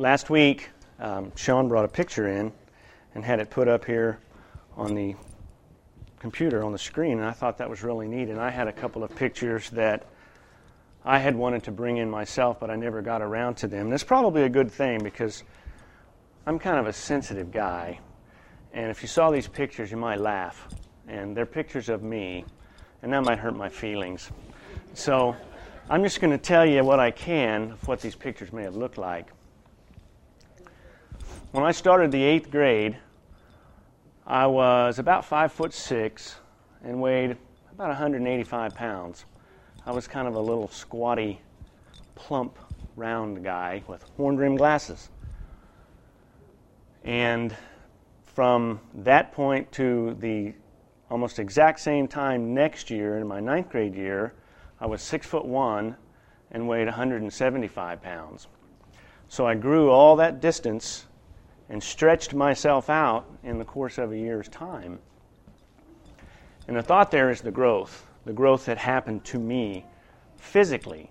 last 0.00 0.30
week, 0.30 0.70
um, 0.98 1.30
Sean 1.36 1.68
brought 1.68 1.84
a 1.84 1.88
picture 1.88 2.26
in 2.26 2.50
and 3.14 3.22
had 3.22 3.38
it 3.38 3.50
put 3.50 3.68
up 3.68 3.84
here 3.84 4.18
on 4.74 4.94
the 4.94 5.14
computer 6.18 6.64
on 6.64 6.72
the 6.72 6.78
screen, 6.78 7.18
and 7.18 7.24
I 7.24 7.32
thought 7.32 7.58
that 7.58 7.68
was 7.68 7.82
really 7.82 8.08
neat. 8.08 8.30
And 8.30 8.40
I 8.40 8.48
had 8.48 8.66
a 8.66 8.72
couple 8.72 9.04
of 9.04 9.14
pictures 9.14 9.68
that 9.70 10.06
I 11.04 11.18
had 11.18 11.36
wanted 11.36 11.64
to 11.64 11.70
bring 11.70 11.98
in 11.98 12.08
myself, 12.10 12.58
but 12.58 12.70
I 12.70 12.76
never 12.76 13.02
got 13.02 13.20
around 13.20 13.56
to 13.56 13.68
them. 13.68 13.92
It's 13.92 14.02
probably 14.02 14.44
a 14.44 14.48
good 14.48 14.70
thing 14.70 15.02
because 15.02 15.42
I'm 16.46 16.58
kind 16.58 16.78
of 16.78 16.86
a 16.86 16.94
sensitive 16.94 17.52
guy. 17.52 18.00
And 18.72 18.90
if 18.90 19.02
you 19.02 19.08
saw 19.08 19.30
these 19.30 19.48
pictures, 19.48 19.90
you 19.90 19.98
might 19.98 20.20
laugh. 20.20 20.66
And 21.08 21.36
they're 21.36 21.44
pictures 21.44 21.90
of 21.90 22.02
me, 22.02 22.46
and 23.02 23.12
that 23.12 23.22
might 23.22 23.38
hurt 23.38 23.54
my 23.54 23.68
feelings. 23.68 24.30
So 24.94 25.36
I'm 25.90 26.02
just 26.02 26.22
going 26.22 26.30
to 26.30 26.38
tell 26.38 26.64
you 26.64 26.84
what 26.84 27.00
I 27.00 27.10
can 27.10 27.72
of 27.72 27.86
what 27.86 28.00
these 28.00 28.14
pictures 28.14 28.50
may 28.50 28.62
have 28.62 28.76
looked 28.76 28.96
like. 28.96 29.30
When 31.52 31.64
I 31.64 31.72
started 31.72 32.12
the 32.12 32.22
eighth 32.22 32.48
grade, 32.48 32.96
I 34.24 34.46
was 34.46 35.00
about 35.00 35.24
five 35.24 35.50
foot 35.50 35.74
six 35.74 36.36
and 36.84 37.00
weighed 37.00 37.36
about 37.72 37.88
185 37.88 38.72
pounds. 38.72 39.24
I 39.84 39.90
was 39.90 40.06
kind 40.06 40.28
of 40.28 40.36
a 40.36 40.40
little 40.40 40.68
squatty, 40.68 41.40
plump, 42.14 42.56
round 42.94 43.42
guy 43.42 43.82
with 43.88 44.04
horn 44.16 44.36
rimmed 44.36 44.58
glasses. 44.58 45.08
And 47.02 47.56
from 48.26 48.78
that 48.94 49.32
point 49.32 49.72
to 49.72 50.16
the 50.20 50.54
almost 51.10 51.40
exact 51.40 51.80
same 51.80 52.06
time 52.06 52.54
next 52.54 52.90
year, 52.90 53.18
in 53.18 53.26
my 53.26 53.40
ninth 53.40 53.70
grade 53.70 53.96
year, 53.96 54.34
I 54.78 54.86
was 54.86 55.02
six 55.02 55.26
foot 55.26 55.44
one 55.44 55.96
and 56.52 56.68
weighed 56.68 56.86
175 56.86 58.00
pounds. 58.00 58.46
So 59.26 59.48
I 59.48 59.56
grew 59.56 59.90
all 59.90 60.14
that 60.14 60.40
distance 60.40 61.06
and 61.70 61.80
stretched 61.80 62.34
myself 62.34 62.90
out 62.90 63.30
in 63.44 63.58
the 63.58 63.64
course 63.64 63.96
of 63.96 64.10
a 64.10 64.18
year's 64.18 64.48
time. 64.48 64.98
And 66.66 66.76
the 66.76 66.82
thought 66.82 67.10
there 67.10 67.30
is 67.30 67.40
the 67.40 67.52
growth, 67.52 68.06
the 68.24 68.32
growth 68.32 68.66
that 68.66 68.76
happened 68.76 69.24
to 69.26 69.38
me 69.38 69.86
physically. 70.36 71.10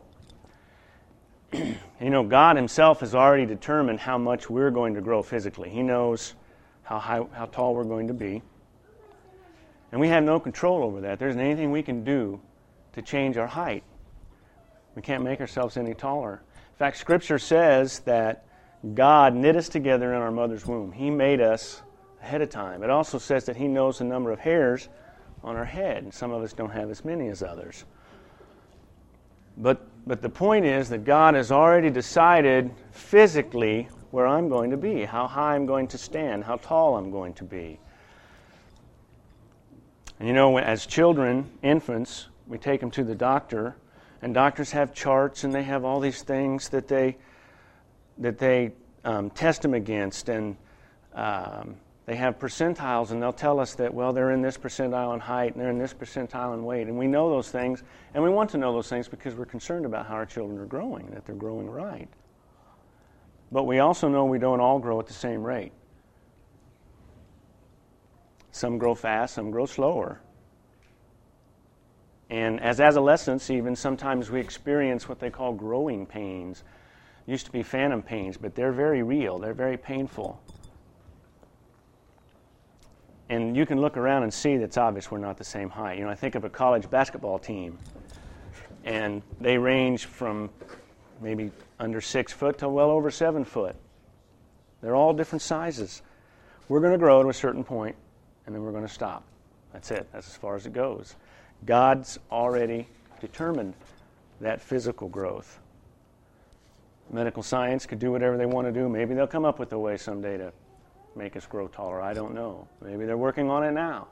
you 1.53 1.75
know, 2.01 2.23
God 2.23 2.57
Himself 2.57 2.99
has 2.99 3.15
already 3.15 3.45
determined 3.45 4.01
how 4.01 4.17
much 4.17 4.49
we're 4.49 4.69
going 4.69 4.93
to 4.95 5.01
grow 5.01 5.23
physically. 5.23 5.69
He 5.69 5.81
knows 5.81 6.35
how, 6.83 6.99
high, 6.99 7.25
how 7.31 7.45
tall 7.45 7.73
we're 7.73 7.85
going 7.85 8.07
to 8.07 8.13
be. 8.13 8.41
And 9.91 9.99
we 9.99 10.09
have 10.09 10.23
no 10.23 10.39
control 10.39 10.83
over 10.83 11.01
that. 11.01 11.19
There 11.19 11.29
isn't 11.29 11.41
anything 11.41 11.71
we 11.71 11.81
can 11.81 12.03
do 12.03 12.39
to 12.93 13.01
change 13.01 13.37
our 13.37 13.47
height. 13.47 13.83
We 14.95 15.01
can't 15.01 15.23
make 15.23 15.39
ourselves 15.39 15.77
any 15.77 15.93
taller. 15.93 16.41
In 16.53 16.77
fact, 16.77 16.97
Scripture 16.97 17.39
says 17.39 17.99
that 17.99 18.45
God 18.93 19.35
knit 19.35 19.55
us 19.55 19.67
together 19.67 20.13
in 20.13 20.21
our 20.21 20.31
mother's 20.31 20.65
womb. 20.65 20.91
He 20.91 21.09
made 21.09 21.41
us 21.41 21.81
ahead 22.21 22.41
of 22.41 22.49
time. 22.49 22.83
It 22.83 22.89
also 22.89 23.17
says 23.17 23.45
that 23.45 23.57
He 23.57 23.67
knows 23.67 23.97
the 23.97 24.05
number 24.05 24.31
of 24.31 24.39
hairs 24.39 24.87
on 25.43 25.55
our 25.55 25.65
head, 25.65 26.03
and 26.03 26.13
some 26.13 26.31
of 26.31 26.41
us 26.43 26.53
don't 26.53 26.71
have 26.71 26.89
as 26.89 27.03
many 27.03 27.27
as 27.27 27.43
others. 27.43 27.85
But, 29.57 29.85
but 30.07 30.21
the 30.21 30.29
point 30.29 30.65
is 30.65 30.89
that 30.89 31.03
God 31.03 31.33
has 31.35 31.51
already 31.51 31.89
decided 31.89 32.71
physically 32.91 33.89
where 34.11 34.25
I'm 34.25 34.47
going 34.47 34.71
to 34.71 34.77
be, 34.77 35.03
how 35.03 35.27
high 35.27 35.55
I'm 35.55 35.65
going 35.65 35.87
to 35.89 35.97
stand, 35.97 36.45
how 36.45 36.55
tall 36.57 36.95
I'm 36.95 37.11
going 37.11 37.33
to 37.35 37.43
be. 37.43 37.79
And 40.19 40.27
you 40.27 40.33
know, 40.33 40.57
as 40.57 40.85
children, 40.85 41.49
infants, 41.61 42.27
we 42.47 42.57
take 42.57 42.79
them 42.79 42.91
to 42.91 43.03
the 43.03 43.15
doctor, 43.15 43.75
and 44.21 44.33
doctors 44.33 44.71
have 44.71 44.93
charts 44.93 45.43
and 45.43 45.53
they 45.53 45.63
have 45.63 45.85
all 45.85 45.99
these 45.99 46.23
things 46.23 46.69
that 46.69 46.87
they 46.87 47.17
that 48.19 48.37
they 48.37 48.71
um, 49.03 49.29
test 49.29 49.61
them 49.61 49.73
against, 49.73 50.29
and 50.29 50.55
um, 51.13 51.75
they 52.05 52.15
have 52.15 52.37
percentiles, 52.37 53.11
and 53.11 53.21
they'll 53.21 53.31
tell 53.33 53.59
us 53.59 53.75
that, 53.75 53.93
well, 53.93 54.13
they're 54.13 54.31
in 54.31 54.41
this 54.41 54.57
percentile 54.57 55.13
in 55.13 55.19
height, 55.19 55.53
and 55.53 55.61
they're 55.61 55.71
in 55.71 55.77
this 55.77 55.93
percentile 55.93 56.53
in 56.53 56.63
weight. 56.63 56.87
And 56.87 56.97
we 56.97 57.07
know 57.07 57.29
those 57.29 57.49
things, 57.49 57.83
and 58.13 58.23
we 58.23 58.29
want 58.29 58.49
to 58.51 58.57
know 58.57 58.73
those 58.73 58.89
things 58.89 59.07
because 59.07 59.35
we're 59.35 59.45
concerned 59.45 59.85
about 59.85 60.05
how 60.05 60.15
our 60.15 60.25
children 60.25 60.59
are 60.59 60.65
growing, 60.65 61.09
that 61.11 61.25
they're 61.25 61.35
growing 61.35 61.69
right. 61.69 62.09
But 63.51 63.63
we 63.63 63.79
also 63.79 64.07
know 64.07 64.25
we 64.25 64.39
don't 64.39 64.59
all 64.59 64.79
grow 64.79 64.99
at 64.99 65.07
the 65.07 65.13
same 65.13 65.43
rate. 65.43 65.71
Some 68.51 68.77
grow 68.77 68.95
fast, 68.95 69.35
some 69.35 69.51
grow 69.51 69.65
slower. 69.65 70.19
And 72.29 72.59
as 72.61 72.79
adolescents, 72.79 73.49
even 73.49 73.75
sometimes 73.75 74.29
we 74.29 74.39
experience 74.39 75.09
what 75.09 75.19
they 75.19 75.31
call 75.31 75.53
growing 75.53 76.05
pains 76.05 76.63
used 77.29 77.45
to 77.45 77.51
be 77.51 77.61
phantom 77.61 78.01
pains, 78.01 78.37
but 78.37 78.55
they're 78.55 78.71
very 78.71 79.03
real, 79.03 79.37
they're 79.37 79.53
very 79.53 79.77
painful. 79.77 80.41
And 83.29 83.55
you 83.55 83.67
can 83.67 83.79
look 83.79 83.97
around 83.97 84.23
and 84.23 84.33
see 84.33 84.57
that's 84.57 84.77
obvious 84.77 85.11
we're 85.11 85.19
not 85.19 85.37
the 85.37 85.43
same 85.43 85.69
height. 85.69 85.99
You 85.99 86.05
know, 86.05 86.09
I 86.09 86.15
think 86.15 86.33
of 86.33 86.43
a 86.43 86.49
college 86.49 86.89
basketball 86.89 87.37
team, 87.37 87.77
and 88.83 89.21
they 89.39 89.57
range 89.57 90.05
from 90.05 90.49
maybe 91.21 91.51
under 91.79 92.01
six 92.01 92.33
foot 92.33 92.57
to 92.57 92.69
well 92.69 92.89
over 92.89 93.11
seven 93.11 93.45
foot. 93.45 93.75
They're 94.81 94.95
all 94.95 95.13
different 95.13 95.43
sizes. 95.43 96.01
We're 96.67 96.79
going 96.79 96.93
to 96.93 96.97
grow 96.97 97.21
to 97.21 97.29
a 97.29 97.33
certain 97.33 97.63
point, 97.63 97.95
and 98.45 98.55
then 98.55 98.63
we're 98.63 98.71
going 98.71 98.87
to 98.87 98.93
stop. 98.93 99.23
That's 99.71 99.91
it. 99.91 100.07
That's 100.11 100.27
as 100.27 100.35
far 100.35 100.55
as 100.55 100.65
it 100.65 100.73
goes. 100.73 101.15
God's 101.65 102.17
already 102.31 102.87
determined 103.21 103.75
that 104.41 104.61
physical 104.61 105.09
growth. 105.09 105.59
Medical 107.11 107.41
science 107.41 107.85
could 107.85 107.99
do 107.99 108.11
whatever 108.11 108.37
they 108.37 108.45
want 108.45 108.67
to 108.67 108.71
do. 108.71 108.87
Maybe 108.87 109.15
they'll 109.15 109.27
come 109.27 109.45
up 109.45 109.57
with 109.57 109.73
a 109.73 109.79
way 109.79 109.97
someday 109.97 110.37
to 110.37 110.53
make 111.15 111.35
us 111.35 111.47
grow 111.47 111.67
taller. 111.67 112.01
I 112.01 112.13
don't 112.13 112.33
know. 112.33 112.67
Maybe 112.81 113.05
they're 113.05 113.17
working 113.17 113.49
on 113.49 113.63
it 113.63 113.71
now. 113.71 114.07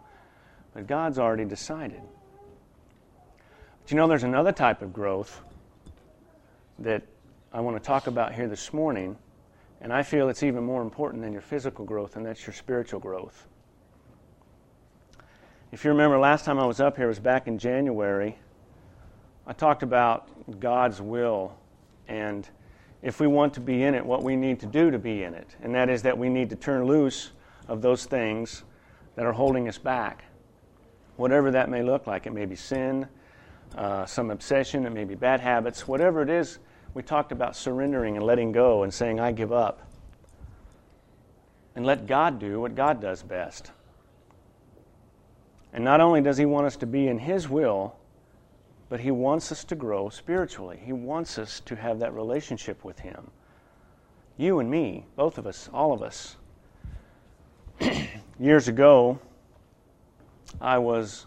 But 0.74 0.88
God's 0.88 1.19
already 1.19 1.46
decided. 1.46 2.02
But 3.81 3.91
you 3.91 3.97
know, 3.97 4.07
there's 4.07 4.24
another 4.24 4.52
type 4.52 4.81
of 4.81 4.94
growth 4.94 5.41
that 6.80 7.03
I 7.53 7.62
want 7.62 7.78
to 7.78 7.84
talk 7.84 8.07
about 8.07 8.34
here 8.34 8.47
this 8.47 8.74
morning, 8.74 9.18
and 9.80 9.94
I 9.94 10.03
feel 10.03 10.30
it's 10.30 10.44
even 10.44 10.63
more 10.63 10.81
important 10.81 11.24
than 11.24 11.31
your 11.31 11.41
physical 11.41 11.86
growth, 11.86 12.16
and 12.16 12.25
that's 12.25 12.46
your 12.46 12.53
spiritual 12.53 13.00
growth. 13.00 13.47
If 15.72 15.84
you 15.84 15.91
remember, 15.91 16.18
last 16.18 16.46
time 16.46 16.59
I 16.59 16.66
was 16.66 16.80
up 16.80 16.97
here 16.97 17.07
was 17.07 17.19
back 17.19 17.47
in 17.47 17.57
January. 17.57 18.38
I 19.46 19.53
talked 19.53 19.84
about 19.84 20.59
God's 20.59 21.02
will 21.02 21.57
and 22.07 22.47
if 23.02 23.19
we 23.19 23.28
want 23.28 23.53
to 23.53 23.59
be 23.59 23.84
in 23.84 23.94
it, 23.94 24.06
what 24.06 24.24
we 24.24 24.35
need 24.35 24.59
to 24.62 24.66
do 24.66 24.91
to 24.91 25.00
be 25.00 25.24
in 25.24 25.34
it. 25.34 25.56
And 25.62 25.74
that 25.75 25.90
is 25.90 26.02
that 26.03 26.18
we 26.18 26.30
need 26.30 26.50
to 26.50 26.56
turn 26.56 26.85
loose 26.85 27.31
of 27.68 27.81
those 27.81 28.06
things 28.06 28.63
that 29.16 29.25
are 29.25 29.34
holding 29.34 29.68
us 29.68 29.78
back. 29.78 30.24
Whatever 31.16 31.52
that 31.52 31.69
may 31.69 31.84
look 31.84 32.07
like. 32.07 32.25
It 32.25 32.34
may 32.34 32.46
be 32.46 32.56
sin, 32.56 33.07
uh, 33.75 34.06
some 34.06 34.31
obsession, 34.31 34.86
it 34.86 34.91
may 34.91 35.03
be 35.03 35.16
bad 35.16 35.40
habits, 35.40 35.88
whatever 35.88 36.22
it 36.22 36.30
is. 36.30 36.59
We 36.94 37.03
talked 37.03 37.31
about 37.31 37.56
surrendering 37.56 38.16
and 38.18 38.25
letting 38.25 38.52
go 38.52 38.84
and 38.84 38.94
saying, 38.94 39.19
I 39.19 39.31
give 39.31 39.52
up. 39.52 39.81
And 41.75 41.86
let 41.86 42.07
God 42.07 42.40
do 42.40 42.59
what 42.59 42.74
God 42.74 43.00
does 43.02 43.22
best. 43.22 43.72
And 45.74 45.84
not 45.84 46.02
only 46.02 46.22
does 46.22 46.38
He 46.38 46.46
want 46.46 46.66
us 46.66 46.75
to 46.78 46.88
be 46.88 47.07
in 47.07 47.19
His 47.19 47.47
will, 47.47 47.96
but 48.90 49.00
He 49.00 49.12
wants 49.12 49.52
us 49.52 49.64
to 49.66 49.75
grow 49.75 50.09
spiritually. 50.09 50.80
He 50.84 50.94
wants 50.94 51.38
us 51.38 51.59
to 51.62 51.75
have 51.75 52.00
that 52.00 52.14
relationship 52.14 52.84
with 52.84 53.00
Him. 53.00 53.31
You 54.38 54.59
and 54.59 54.70
me, 54.70 55.06
both 55.16 55.38
of 55.38 55.48
us, 55.48 55.70
all 55.74 55.94
of 55.94 56.02
us. 56.02 56.38
Years 58.40 58.68
ago, 58.68 59.20
I 60.62 60.78
was 60.78 61.25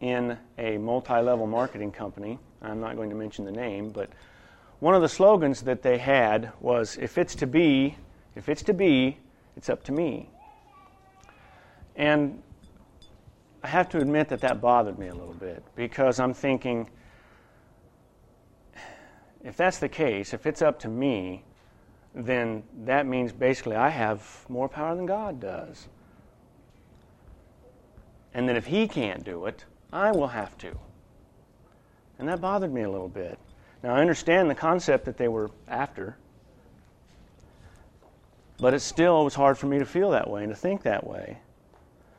in 0.00 0.36
a 0.58 0.78
multi 0.78 1.20
level 1.20 1.46
marketing 1.46 1.92
company. 1.92 2.38
I'm 2.60 2.80
not 2.80 2.96
going 2.96 3.10
to 3.10 3.16
mention 3.16 3.44
the 3.44 3.52
name, 3.52 3.90
but 3.90 4.10
one 4.80 4.94
of 4.94 5.02
the 5.02 5.08
slogans 5.08 5.62
that 5.62 5.82
they 5.82 5.98
had 5.98 6.52
was 6.60 6.96
if 7.00 7.18
it's 7.18 7.34
to 7.36 7.46
be, 7.46 7.96
if 8.34 8.48
it's 8.48 8.62
to 8.64 8.74
be, 8.74 9.18
it's 9.56 9.68
up 9.68 9.84
to 9.84 9.92
me. 9.92 10.28
And 11.96 12.42
I 13.62 13.68
have 13.68 13.88
to 13.90 13.98
admit 13.98 14.28
that 14.28 14.40
that 14.40 14.60
bothered 14.60 14.98
me 14.98 15.08
a 15.08 15.14
little 15.14 15.34
bit 15.34 15.62
because 15.76 16.18
I'm 16.18 16.34
thinking, 16.34 16.90
if 19.44 19.56
that's 19.56 19.78
the 19.78 19.88
case, 19.88 20.34
if 20.34 20.46
it's 20.46 20.62
up 20.62 20.80
to 20.80 20.88
me, 20.88 21.44
then 22.14 22.64
that 22.84 23.06
means 23.06 23.32
basically 23.32 23.76
I 23.76 23.88
have 23.88 24.44
more 24.48 24.68
power 24.68 24.94
than 24.96 25.06
God 25.06 25.40
does. 25.40 25.88
And 28.34 28.48
that 28.48 28.56
if 28.56 28.66
He 28.66 28.88
can't 28.88 29.24
do 29.24 29.46
it, 29.46 29.64
I 29.92 30.10
will 30.10 30.28
have 30.28 30.58
to. 30.58 30.76
And 32.18 32.28
that 32.28 32.40
bothered 32.40 32.72
me 32.72 32.82
a 32.82 32.90
little 32.90 33.08
bit. 33.08 33.38
Now, 33.82 33.94
I 33.94 34.00
understand 34.00 34.48
the 34.48 34.54
concept 34.54 35.04
that 35.06 35.16
they 35.16 35.28
were 35.28 35.50
after, 35.68 36.16
but 38.58 38.74
it 38.74 38.80
still 38.80 39.24
was 39.24 39.34
hard 39.34 39.58
for 39.58 39.66
me 39.66 39.78
to 39.78 39.84
feel 39.84 40.10
that 40.10 40.30
way 40.30 40.44
and 40.44 40.52
to 40.52 40.56
think 40.56 40.82
that 40.82 41.06
way. 41.06 41.38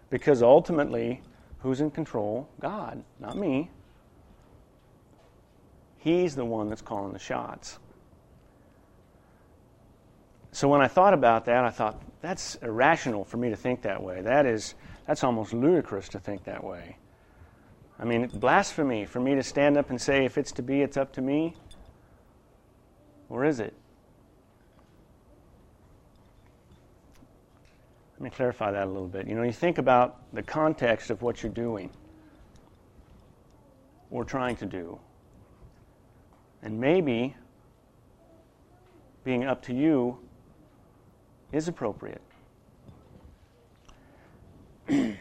Because 0.10 0.44
ultimately, 0.44 1.22
Who's 1.64 1.80
in 1.80 1.92
control? 1.92 2.50
God, 2.60 3.02
not 3.22 3.38
me. 3.38 3.70
He's 5.98 6.36
the 6.36 6.44
one 6.44 6.68
that's 6.68 6.82
calling 6.82 7.14
the 7.14 7.20
shots. 7.20 7.80
So 10.52 10.68
when 10.68 10.82
I 10.82 10.88
thought 10.90 11.14
about 11.14 11.46
that, 11.46 11.64
I 11.64 11.70
thought, 11.70 12.02
that's 12.22 12.56
irrational 12.56 13.24
for 13.24 13.38
me 13.38 13.50
to 13.50 13.56
think 13.56 13.82
that 13.84 14.04
way. 14.04 14.22
That 14.22 14.46
is, 14.46 14.76
that's 15.08 15.24
almost 15.24 15.54
ludicrous 15.54 16.10
to 16.10 16.20
think 16.20 16.44
that 16.44 16.62
way. 16.62 16.98
I 17.98 18.04
mean, 18.04 18.28
blasphemy 18.28 19.06
for 19.06 19.22
me 19.22 19.36
to 19.36 19.44
stand 19.44 19.78
up 19.78 19.90
and 19.90 20.00
say, 20.00 20.26
if 20.26 20.38
it's 20.38 20.52
to 20.54 20.62
be, 20.62 20.82
it's 20.82 20.98
up 20.98 21.14
to 21.14 21.22
me. 21.22 21.56
Or 23.30 23.46
is 23.46 23.62
it? 23.62 23.74
Me 28.24 28.30
clarify 28.30 28.72
that 28.72 28.84
a 28.84 28.90
little 28.90 29.08
bit. 29.08 29.28
You 29.28 29.36
know, 29.36 29.44
you 29.44 29.52
think 29.52 29.78
about 29.78 30.22
the 30.34 30.44
context 30.44 31.10
of 31.10 31.22
what 31.22 31.44
you're 31.44 31.52
doing 31.52 31.90
or 34.12 34.24
trying 34.24 34.56
to 34.58 34.66
do. 34.66 35.00
And 36.62 36.80
maybe 36.80 37.36
being 39.24 39.44
up 39.46 39.62
to 39.64 39.74
you 39.74 40.18
is 41.52 41.68
appropriate. 41.68 42.22
An 44.88 45.18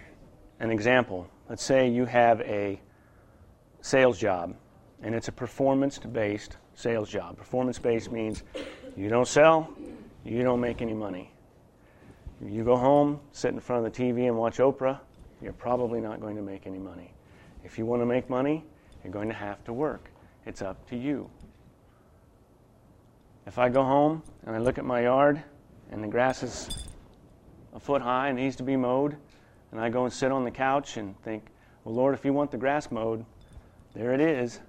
example 0.61 1.29
let's 1.53 1.63
say 1.63 1.87
you 1.87 2.07
have 2.07 2.41
a 2.41 2.81
sales 3.83 4.19
job 4.19 4.55
and 5.03 5.15
it's 5.15 5.29
a 5.29 5.33
performance 5.33 5.99
based 5.99 6.57
sales 6.75 7.11
job. 7.11 7.37
Performance 7.37 7.79
based 7.79 8.11
means 8.11 8.43
you 8.97 9.11
don't 9.11 9.29
sell, 9.29 9.69
you 10.25 10.43
don't 10.43 10.61
make 10.61 10.81
any 10.81 10.95
money. 10.95 11.31
You 12.45 12.65
go 12.65 12.77
home, 12.77 13.21
sit 13.31 13.55
in 13.55 13.61
front 13.61 13.87
of 13.87 13.93
the 13.93 14.03
TV 14.03 14.27
and 14.27 14.37
watch 14.37 14.59
Oprah, 14.59 14.99
you're 15.41 15.53
probably 15.53 16.01
not 16.01 16.21
going 16.21 16.37
to 16.37 16.43
make 16.43 16.67
any 16.67 16.79
money. 16.79 17.13
If 17.65 17.79
you 17.79 17.87
want 17.87 18.03
to 18.03 18.07
make 18.07 18.29
money, 18.29 18.65
you're 19.03 19.13
going 19.13 19.29
to 19.29 19.35
have 19.35 19.63
to 19.65 19.73
work. 19.73 20.11
It's 20.45 20.61
up 20.61 20.89
to 20.89 20.97
you. 20.97 21.31
If 23.47 23.59
I 23.59 23.69
go 23.69 23.83
home 23.83 24.23
and 24.47 24.57
I 24.57 24.59
look 24.59 24.79
at 24.79 24.85
my 24.85 25.03
yard 25.03 25.43
and 25.91 26.03
the 26.03 26.09
grass 26.09 26.43
is 26.43 26.89
a 27.75 27.81
foot 27.81 28.03
high 28.03 28.29
and 28.29 28.39
needs 28.39 28.57
to 28.57 28.63
be 28.63 28.77
mowed, 28.77 29.17
and 29.71 29.81
I 29.81 29.89
go 29.89 30.05
and 30.05 30.13
sit 30.13 30.31
on 30.31 30.45
the 30.45 30.51
couch 30.51 30.97
and 30.97 31.21
think, 31.23 31.47
well, 31.85 31.95
Lord, 31.95 32.15
if 32.15 32.25
you 32.25 32.33
want 32.33 32.51
the 32.51 32.59
grass 32.59 32.91
mowed, 32.91 33.25
there 33.95 34.13
it 34.13 34.21
is. 34.21 34.61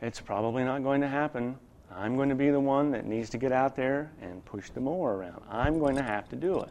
It's 0.00 0.20
probably 0.20 0.64
not 0.64 0.82
going 0.82 1.00
to 1.00 1.08
happen. 1.08 1.58
I'm 1.94 2.16
going 2.16 2.28
to 2.28 2.34
be 2.34 2.50
the 2.50 2.60
one 2.60 2.90
that 2.92 3.04
needs 3.04 3.30
to 3.30 3.38
get 3.38 3.52
out 3.52 3.74
there 3.74 4.10
and 4.22 4.44
push 4.44 4.70
the 4.70 4.80
mower 4.80 5.16
around. 5.16 5.42
I'm 5.50 5.78
going 5.78 5.96
to 5.96 6.02
have 6.02 6.28
to 6.28 6.36
do 6.36 6.60
it. 6.60 6.70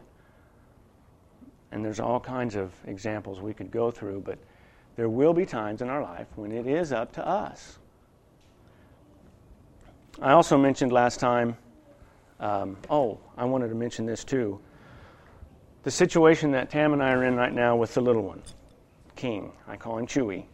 And 1.72 1.84
there's 1.84 2.00
all 2.00 2.18
kinds 2.18 2.56
of 2.56 2.72
examples 2.86 3.40
we 3.40 3.54
could 3.54 3.70
go 3.70 3.90
through, 3.90 4.22
but 4.22 4.38
there 4.96 5.08
will 5.08 5.32
be 5.32 5.46
times 5.46 5.82
in 5.82 5.88
our 5.88 6.02
life 6.02 6.26
when 6.36 6.52
it 6.52 6.66
is 6.66 6.92
up 6.92 7.12
to 7.12 7.26
us. 7.26 7.78
I 10.20 10.32
also 10.32 10.58
mentioned 10.58 10.92
last 10.92 11.20
time, 11.20 11.56
um, 12.40 12.76
oh, 12.88 13.18
I 13.36 13.44
wanted 13.44 13.68
to 13.68 13.74
mention 13.74 14.06
this 14.06 14.24
too. 14.24 14.58
The 15.82 15.90
situation 15.90 16.50
that 16.52 16.70
Tam 16.70 16.92
and 16.92 17.02
I 17.02 17.12
are 17.12 17.24
in 17.24 17.36
right 17.36 17.52
now 17.52 17.76
with 17.76 17.94
the 17.94 18.00
little 18.00 18.22
one, 18.22 18.42
King. 19.16 19.52
I 19.68 19.76
call 19.76 19.98
him 19.98 20.06
Chewy. 20.06 20.44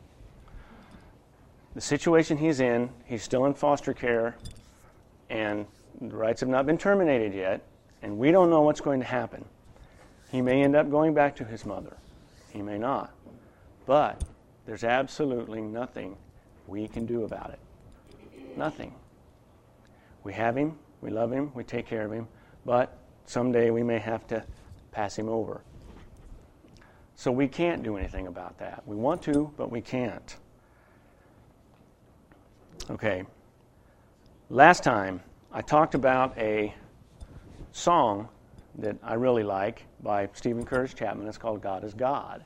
The 1.77 1.83
situation 1.83 2.39
he's 2.39 2.61
in, 2.61 2.89
he's 3.05 3.23
still 3.23 3.45
in 3.45 3.53
foster 3.53 3.93
care, 3.93 4.35
and 5.29 5.67
the 6.01 6.17
rights 6.17 6.41
have 6.41 6.49
not 6.49 6.65
been 6.65 6.79
terminated 6.79 7.35
yet, 7.35 7.61
and 8.01 8.17
we 8.17 8.31
don't 8.31 8.49
know 8.49 8.63
what's 8.63 8.81
going 8.81 8.99
to 9.01 9.07
happen. 9.07 9.45
He 10.33 10.41
may 10.41 10.63
end 10.63 10.75
up 10.75 10.91
going 10.91 11.13
back 11.13 11.37
to 11.37 11.45
his 11.45 11.67
mother. 11.67 11.99
He 12.51 12.63
may 12.63 12.79
not. 12.79 13.13
But 13.85 14.25
there's 14.65 14.85
absolutely 14.85 15.61
nothing 15.61 16.17
we 16.67 16.89
can 16.89 17.05
do 17.05 17.25
about 17.25 17.51
it. 17.51 17.59
Nothing. 18.57 18.95
We 20.25 20.33
have 20.33 20.57
him, 20.57 20.79
we 21.03 21.11
love 21.11 21.31
him, 21.31 21.53
we 21.53 21.63
take 21.63 21.87
care 21.87 22.07
of 22.07 22.11
him, 22.11 22.27
but 22.65 22.97
someday 23.27 23.69
we 23.69 23.83
may 23.83 23.99
have 23.99 24.27
to 24.29 24.43
pass 24.93 25.19
him 25.19 25.29
over. 25.29 25.61
So 27.17 27.31
we 27.31 27.49
can't 27.49 27.83
do 27.83 27.99
anything 27.99 28.29
about 28.29 28.57
that. 28.61 28.83
We 28.87 28.97
want 28.97 29.21
to, 29.25 29.53
but 29.59 29.71
we 29.71 29.83
can't. 29.83 30.37
Okay. 32.89 33.25
Last 34.49 34.85
time 34.85 35.21
I 35.53 35.61
talked 35.61 35.97
about 35.97 36.39
a 36.39 36.73
song 37.73 38.29
that 38.79 38.97
I 39.03 39.15
really 39.15 39.43
like 39.43 39.83
by 40.05 40.29
Steven 40.35 40.65
Curtis 40.65 40.95
Chapman. 40.95 41.27
It's 41.27 41.37
called 41.37 41.61
God 41.61 41.83
is 41.83 41.95
God. 41.95 42.45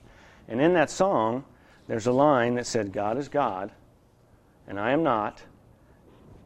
And 0.49 0.59
in 0.59 0.73
that 0.73 0.89
song, 0.89 1.45
there's 1.89 2.07
a 2.07 2.13
line 2.13 2.55
that 2.55 2.67
said, 2.67 2.91
God 2.91 3.19
is 3.19 3.29
God, 3.29 3.71
and 4.67 4.81
I 4.81 4.93
am 4.93 5.03
not. 5.03 5.43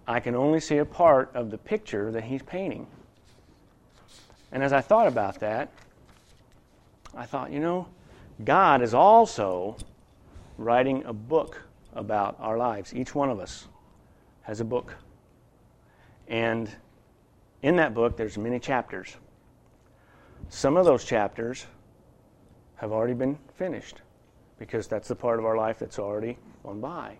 I 0.09 0.19
can 0.19 0.35
only 0.35 0.59
see 0.59 0.79
a 0.79 0.85
part 0.85 1.31
of 1.33 1.53
the 1.53 1.59
picture 1.59 2.11
that 2.11 2.25
he's 2.25 2.43
painting. 2.43 2.89
And 4.51 4.65
as 4.65 4.73
I 4.73 4.81
thought 4.81 5.07
about 5.07 5.39
that, 5.39 5.69
I 7.17 7.27
thought, 7.27 7.53
you 7.53 7.61
know, 7.61 7.87
God 8.45 8.83
is 8.83 8.93
also 8.93 9.77
writing 10.59 11.05
a 11.05 11.13
book 11.13 11.63
about 11.95 12.37
our 12.41 12.59
lives. 12.59 12.93
Each 12.93 13.15
one 13.15 13.31
of 13.31 13.39
us 13.39 13.69
has 14.45 14.61
a 14.61 14.65
book. 14.65 14.95
And 16.29 16.71
in 17.63 17.77
that 17.77 17.95
book, 17.95 18.17
there's 18.17 18.39
many 18.39 18.59
chapters. 18.59 19.17
Some 20.49 20.77
of 20.77 20.85
those 20.85 21.05
chapters 21.05 21.67
have 22.77 22.93
already 22.93 23.15
been 23.15 23.39
finished 23.55 24.01
because 24.59 24.87
that's 24.87 25.09
the 25.09 25.17
part 25.17 25.39
of 25.39 25.45
our 25.45 25.57
life 25.57 25.79
that's 25.79 25.99
already 25.99 26.39
gone 26.63 26.81
by. 26.81 27.17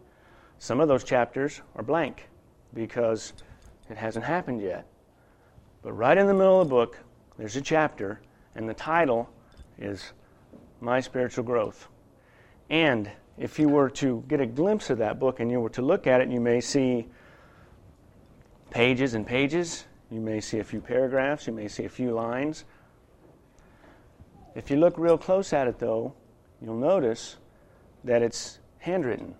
Some 0.59 0.81
of 0.81 0.89
those 0.89 1.05
chapters 1.05 1.61
are 1.75 1.83
blank 1.83 2.29
because 2.73 3.33
it 3.91 3.97
hasn't 3.97 4.25
happened 4.25 4.61
yet. 4.61 4.87
But 5.83 5.93
right 5.93 6.17
in 6.17 6.27
the 6.27 6.35
middle 6.35 6.61
of 6.61 6.69
the 6.69 6.75
book, 6.75 6.99
there's 7.37 7.57
a 7.57 7.61
chapter, 7.61 8.21
and 8.55 8.69
the 8.69 8.75
title 8.75 9.29
is 9.79 10.13
My 10.81 11.01
Spiritual 11.01 11.45
Growth. 11.45 11.89
And 12.71 13.11
if 13.37 13.59
you 13.59 13.69
were 13.69 13.91
to 13.91 14.25
get 14.29 14.41
a 14.41 14.47
glimpse 14.47 14.91
of 14.91 14.99
that 14.99 15.19
book 15.19 15.41
and 15.41 15.51
you 15.51 15.61
were 15.61 15.71
to 15.71 15.83
look 15.83 16.07
at 16.07 16.21
it, 16.21 16.29
you 16.29 16.41
may 16.41 16.61
see 16.61 17.07
pages 18.71 19.15
and 19.15 19.27
pages. 19.27 19.85
You 20.11 20.21
may 20.21 20.41
see 20.41 20.61
a 20.61 20.65
few 20.65 20.81
paragraphs. 20.81 21.47
You 21.47 21.53
may 21.53 21.69
see 21.69 21.85
a 21.85 21.89
few 21.89 22.13
lines. 22.13 22.65
If 24.55 24.71
you 24.71 24.77
look 24.77 24.99
real 24.99 25.19
close 25.19 25.53
at 25.53 25.67
it, 25.67 25.79
though, 25.79 26.15
you'll 26.63 26.77
notice 26.77 27.37
that 28.05 28.23
it's 28.23 28.61
handwritten. 28.79 29.35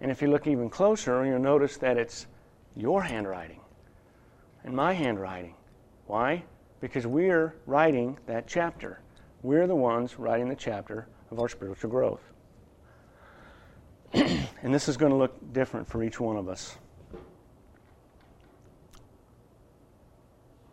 And 0.00 0.10
if 0.10 0.22
you 0.22 0.28
look 0.28 0.46
even 0.46 0.70
closer, 0.70 1.24
you'll 1.26 1.38
notice 1.38 1.76
that 1.78 1.98
it's 1.98 2.26
your 2.74 3.02
handwriting 3.02 3.60
and 4.64 4.74
my 4.74 4.94
handwriting. 4.94 5.54
Why? 6.06 6.44
Because 6.80 7.06
we're 7.06 7.54
writing 7.66 8.18
that 8.26 8.46
chapter. 8.46 9.00
We're 9.42 9.66
the 9.66 9.76
ones 9.76 10.18
writing 10.18 10.48
the 10.48 10.56
chapter 10.56 11.06
of 11.34 11.40
our 11.40 11.48
spiritual 11.48 11.90
growth. 11.90 12.22
and 14.14 14.72
this 14.72 14.88
is 14.88 14.96
going 14.96 15.10
to 15.10 15.18
look 15.18 15.52
different 15.52 15.88
for 15.88 16.02
each 16.04 16.20
one 16.20 16.36
of 16.36 16.48
us. 16.48 16.78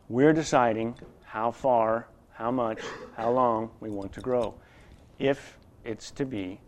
We're 0.08 0.34
deciding 0.34 0.96
how 1.24 1.52
far, 1.52 2.08
how 2.34 2.52
much, 2.52 2.80
how 3.18 3.32
long 3.32 3.72
we 3.80 3.90
want 3.90 4.14
to 4.14 4.22
grow. 4.22 4.54
If 5.18 5.58
it's 5.84 6.12
to 6.12 6.26
be, 6.26 6.60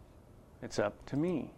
it's 0.64 0.80
up 0.80 1.06
to 1.08 1.18
me. 1.18 1.52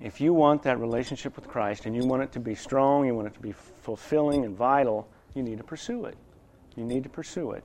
If 0.00 0.20
you 0.20 0.32
want 0.32 0.62
that 0.62 0.80
relationship 0.80 1.36
with 1.36 1.46
Christ 1.46 1.84
and 1.84 1.94
you 1.94 2.04
want 2.04 2.22
it 2.22 2.32
to 2.32 2.40
be 2.40 2.54
strong, 2.54 3.06
you 3.06 3.14
want 3.14 3.28
it 3.28 3.34
to 3.34 3.40
be 3.40 3.52
fulfilling 3.52 4.44
and 4.44 4.56
vital, 4.56 5.08
you 5.34 5.42
need 5.42 5.58
to 5.58 5.64
pursue 5.64 6.06
it. 6.06 6.16
You 6.76 6.84
need 6.84 7.02
to 7.02 7.10
pursue 7.10 7.52
it. 7.52 7.64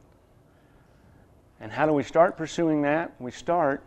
And 1.59 1.71
how 1.71 1.85
do 1.85 1.93
we 1.93 2.03
start 2.03 2.37
pursuing 2.37 2.83
that? 2.83 3.13
We 3.19 3.31
start 3.31 3.83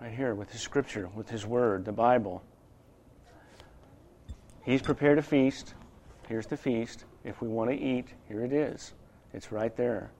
right 0.00 0.12
here 0.12 0.34
with 0.34 0.50
His 0.50 0.60
Scripture, 0.60 1.08
with 1.14 1.28
His 1.28 1.46
Word, 1.46 1.84
the 1.84 1.92
Bible. 1.92 2.42
He's 4.62 4.82
prepared 4.82 5.18
a 5.18 5.22
feast. 5.22 5.74
Here's 6.28 6.46
the 6.46 6.56
feast. 6.56 7.04
If 7.24 7.40
we 7.40 7.48
want 7.48 7.70
to 7.70 7.76
eat, 7.76 8.06
here 8.28 8.44
it 8.44 8.52
is. 8.52 8.92
It's 9.32 9.50
right 9.50 9.74
there. 9.76 10.10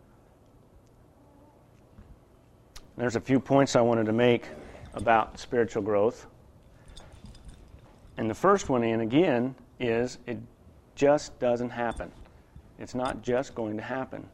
There's 2.96 3.16
a 3.16 3.20
few 3.20 3.38
points 3.38 3.76
I 3.76 3.82
wanted 3.82 4.06
to 4.06 4.12
make 4.12 4.46
about 4.94 5.38
spiritual 5.38 5.82
growth. 5.82 6.26
And 8.16 8.30
the 8.30 8.34
first 8.34 8.70
one, 8.70 8.82
and 8.82 9.02
again, 9.02 9.54
is 9.78 10.18
it 10.26 10.38
just 10.94 11.38
doesn't 11.38 11.70
happen. 11.70 12.10
It's 12.78 12.94
not 12.94 13.22
just 13.22 13.54
going 13.54 13.76
to 13.76 13.82
happen. 13.82 14.26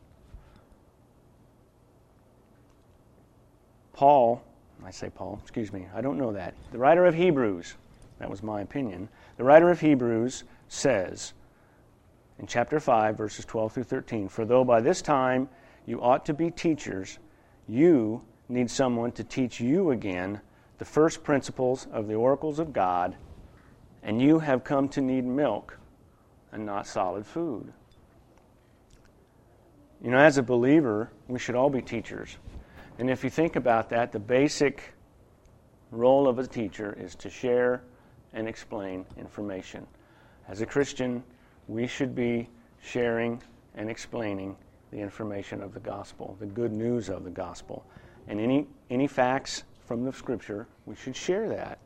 Paul, 4.03 4.43
I 4.85 4.91
say 4.91 5.11
Paul, 5.11 5.39
excuse 5.41 5.73
me, 5.73 5.87
I 5.95 6.01
don't 6.01 6.19
know 6.19 6.33
that. 6.33 6.55
The 6.73 6.79
writer 6.79 7.07
of 7.07 7.15
Hebrews, 7.15 7.77
that 8.19 8.29
was 8.29 8.43
my 8.43 8.61
opinion, 8.61 9.09
the 9.37 9.45
writer 9.45 9.71
of 9.71 9.79
Hebrews 9.79 10.43
says 10.67 11.35
in 12.41 12.49
chapter 12.49 12.81
5, 12.81 13.17
verses 13.17 13.45
12 13.45 13.75
through 13.75 13.85
13 13.85 14.29
For 14.29 14.45
though 14.45 14.65
by 14.65 14.81
this 14.81 15.03
time 15.03 15.49
you 15.87 16.03
ought 16.03 16.27
to 16.27 16.35
be 16.35 16.51
teachers, 16.51 17.21
you 17.69 18.25
need 18.49 18.69
someone 18.69 19.13
to 19.13 19.23
teach 19.23 19.61
you 19.61 19.93
again 19.93 20.41
the 20.79 20.85
first 20.85 21.23
principles 21.23 21.87
of 21.93 22.09
the 22.09 22.15
oracles 22.15 22.59
of 22.59 22.73
God 22.73 23.15
and 24.03 24.21
you 24.21 24.41
have 24.41 24.65
come 24.65 24.89
to 24.89 25.01
need 25.01 25.25
milk 25.25 25.79
and 26.51 26.67
not 26.67 26.89
solid 26.89 27.25
food. 27.25 27.73
You 30.03 30.11
know, 30.11 30.19
as 30.19 30.39
a 30.39 30.43
believer, 30.43 31.13
we 31.29 31.39
should 31.39 31.55
all 31.55 31.71
be 31.71 31.83
teachers. 31.83 32.37
And 33.03 33.11
if 33.11 33.25
you 33.25 33.31
think 33.31 33.57
about 33.57 33.89
that, 33.89 34.13
the 34.13 34.21
basic 34.21 34.95
role 35.91 36.29
of 36.29 36.39
a 36.39 36.47
teacher 36.47 36.97
is 37.01 37.17
to 37.17 37.29
share 37.29 37.83
and 38.33 38.47
explain 38.47 39.05
information. 39.19 39.89
As 40.47 40.61
a 40.61 40.67
Christian, 40.67 41.25
we 41.67 41.89
should 41.89 42.15
be 42.15 42.49
sharing 42.81 43.43
and 43.75 43.91
explaining 43.91 44.55
the 44.93 44.99
information 44.99 45.65
of 45.65 45.75
the 45.75 45.81
gospel, 45.81 46.37
the 46.39 46.47
good 46.47 46.71
news 46.71 47.09
of 47.09 47.25
the 47.25 47.31
gospel. 47.31 47.85
And 48.29 48.39
any, 48.39 48.69
any 48.89 49.09
facts 49.09 49.65
from 49.85 50.05
the 50.05 50.13
scripture, 50.13 50.69
we 50.87 50.95
should 50.95 51.17
share 51.17 51.49
that. 51.49 51.81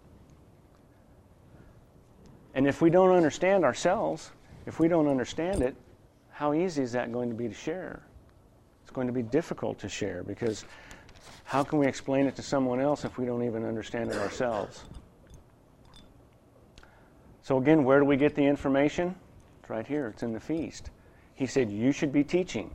And 2.52 2.66
if 2.66 2.82
we 2.82 2.90
don't 2.90 3.16
understand 3.16 3.64
ourselves, 3.64 4.32
if 4.66 4.78
we 4.78 4.86
don't 4.86 5.08
understand 5.08 5.62
it, 5.62 5.76
how 6.30 6.52
easy 6.52 6.82
is 6.82 6.92
that 6.92 7.10
going 7.10 7.30
to 7.30 7.34
be 7.34 7.48
to 7.48 7.54
share? 7.54 8.02
It's 8.82 8.90
going 8.90 9.06
to 9.06 9.14
be 9.14 9.22
difficult 9.22 9.78
to 9.78 9.88
share 9.88 10.22
because 10.22 10.66
how 11.44 11.62
can 11.62 11.78
we 11.78 11.86
explain 11.86 12.26
it 12.26 12.36
to 12.36 12.42
someone 12.42 12.80
else 12.80 13.04
if 13.04 13.18
we 13.18 13.24
don't 13.24 13.44
even 13.44 13.64
understand 13.64 14.10
it 14.10 14.16
ourselves? 14.16 14.84
So, 17.42 17.58
again, 17.58 17.84
where 17.84 18.00
do 18.00 18.04
we 18.04 18.16
get 18.16 18.34
the 18.34 18.42
information? 18.44 19.14
It's 19.60 19.70
right 19.70 19.86
here, 19.86 20.08
it's 20.08 20.22
in 20.24 20.32
the 20.32 20.40
feast. 20.40 20.90
He 21.34 21.46
said, 21.46 21.70
You 21.70 21.92
should 21.92 22.12
be 22.12 22.24
teaching, 22.24 22.74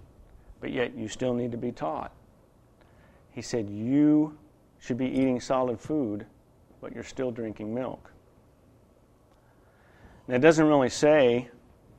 but 0.62 0.72
yet 0.72 0.96
you 0.96 1.10
still 1.10 1.34
need 1.34 1.52
to 1.52 1.58
be 1.58 1.72
taught. 1.72 2.14
He 3.32 3.42
said, 3.42 3.70
You 3.70 4.38
should 4.80 4.98
be 4.98 5.08
eating 5.08 5.42
solid 5.42 5.80
food, 5.80 6.26
but 6.80 6.94
you're 6.94 7.04
still 7.04 7.32
drinking 7.32 7.74
milk. 7.74 8.12
Now, 10.28 10.36
it 10.36 10.42
doesn't 10.42 10.66
really 10.66 10.90
say 10.90 11.50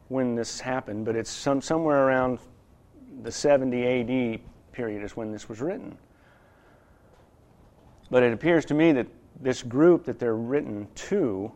when 0.09 0.35
this 0.35 0.61
happened, 0.61 1.05
but 1.05 1.17
it's 1.17 1.31
some, 1.31 1.61
somewhere 1.61 2.07
around 2.07 2.39
the 3.23 3.33
70 3.33 3.87
AD 3.87 4.41
period 4.73 5.03
is 5.03 5.17
when 5.17 5.31
this 5.31 5.49
was 5.49 5.61
written. 5.61 5.97
But 8.13 8.23
it 8.23 8.35
appears 8.35 8.67
to 8.67 8.75
me 8.75 8.93
that 8.93 9.07
this 9.41 9.63
group 9.63 10.05
that 10.05 10.19
they're 10.19 10.37
written 10.37 10.87
to 10.95 11.51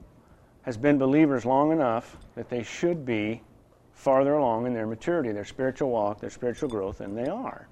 has 0.62 0.78
been 0.78 0.96
believers 0.96 1.44
long 1.44 1.70
enough 1.70 2.16
that 2.34 2.48
they 2.48 2.62
should 2.62 3.04
be 3.04 3.42
farther 3.92 4.32
along 4.32 4.66
in 4.66 4.72
their 4.72 4.86
maturity, 4.86 5.32
their 5.32 5.44
spiritual 5.44 5.90
walk, 5.90 6.18
their 6.18 6.30
spiritual 6.30 6.70
growth 6.70 6.96
than 6.96 7.14
they 7.14 7.26
are. 7.26 7.68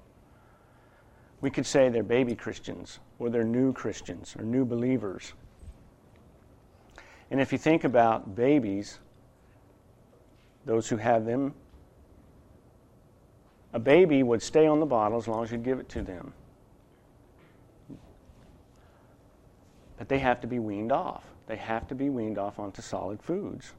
We 1.41 1.49
could 1.49 1.65
say 1.65 1.89
they're 1.89 2.03
baby 2.03 2.35
Christians 2.35 2.99
or 3.17 3.31
they're 3.31 3.43
new 3.43 3.73
Christians 3.73 4.35
or 4.37 4.45
new 4.45 4.65
believers. 4.65 5.33
And 7.31 7.41
if 7.41 7.51
you 7.51 7.57
think 7.57 7.85
about 7.85 8.35
babies, 8.35 8.99
those 10.65 10.87
who 10.87 10.97
have 10.97 11.25
them, 11.25 11.55
a 13.73 13.79
baby 13.79 14.21
would 14.21 14.43
stay 14.43 14.67
on 14.67 14.79
the 14.79 14.85
bottle 14.85 15.17
as 15.17 15.27
long 15.27 15.43
as 15.43 15.51
you 15.51 15.57
give 15.57 15.79
it 15.79 15.89
to 15.89 16.03
them. 16.03 16.35
But 19.97 20.09
they 20.09 20.19
have 20.19 20.41
to 20.41 20.47
be 20.47 20.59
weaned 20.59 20.91
off 20.91 21.23
they 21.47 21.55
have 21.57 21.87
to 21.87 21.95
be 21.95 22.09
weaned 22.09 22.37
off 22.37 22.59
onto 22.59 22.81
solid 22.81 23.21
foods. 23.21 23.73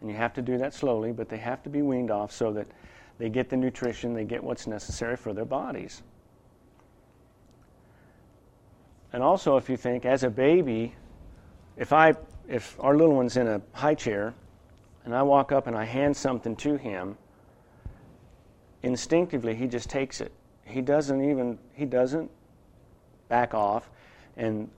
And 0.00 0.10
you 0.10 0.16
have 0.16 0.32
to 0.34 0.42
do 0.42 0.58
that 0.58 0.74
slowly, 0.74 1.12
but 1.12 1.28
they 1.28 1.36
have 1.38 1.62
to 1.64 1.70
be 1.70 1.82
weaned 1.82 2.10
off 2.10 2.32
so 2.32 2.52
that 2.52 2.66
they 3.18 3.28
get 3.28 3.48
the 3.48 3.56
nutrition, 3.56 4.14
they 4.14 4.24
get 4.24 4.42
what's 4.42 4.66
necessary 4.66 5.16
for 5.16 5.32
their 5.32 5.44
bodies. 5.44 6.02
And 9.12 9.22
also, 9.22 9.56
if 9.56 9.68
you 9.68 9.76
think, 9.76 10.04
as 10.04 10.22
a 10.22 10.30
baby, 10.30 10.94
if 11.76 11.92
I, 11.92 12.14
if 12.48 12.76
our 12.78 12.96
little 12.96 13.14
one's 13.14 13.36
in 13.36 13.48
a 13.48 13.60
high 13.72 13.94
chair, 13.94 14.34
and 15.04 15.14
I 15.14 15.22
walk 15.22 15.52
up 15.52 15.66
and 15.66 15.76
I 15.76 15.84
hand 15.84 16.16
something 16.16 16.54
to 16.56 16.76
him, 16.76 17.16
instinctively 18.82 19.54
he 19.54 19.66
just 19.66 19.88
takes 19.88 20.20
it. 20.20 20.32
He 20.64 20.82
doesn't 20.82 21.24
even, 21.24 21.58
he 21.72 21.86
doesn't 21.86 22.30
back 23.28 23.54
off 23.54 23.90
and 24.36 24.70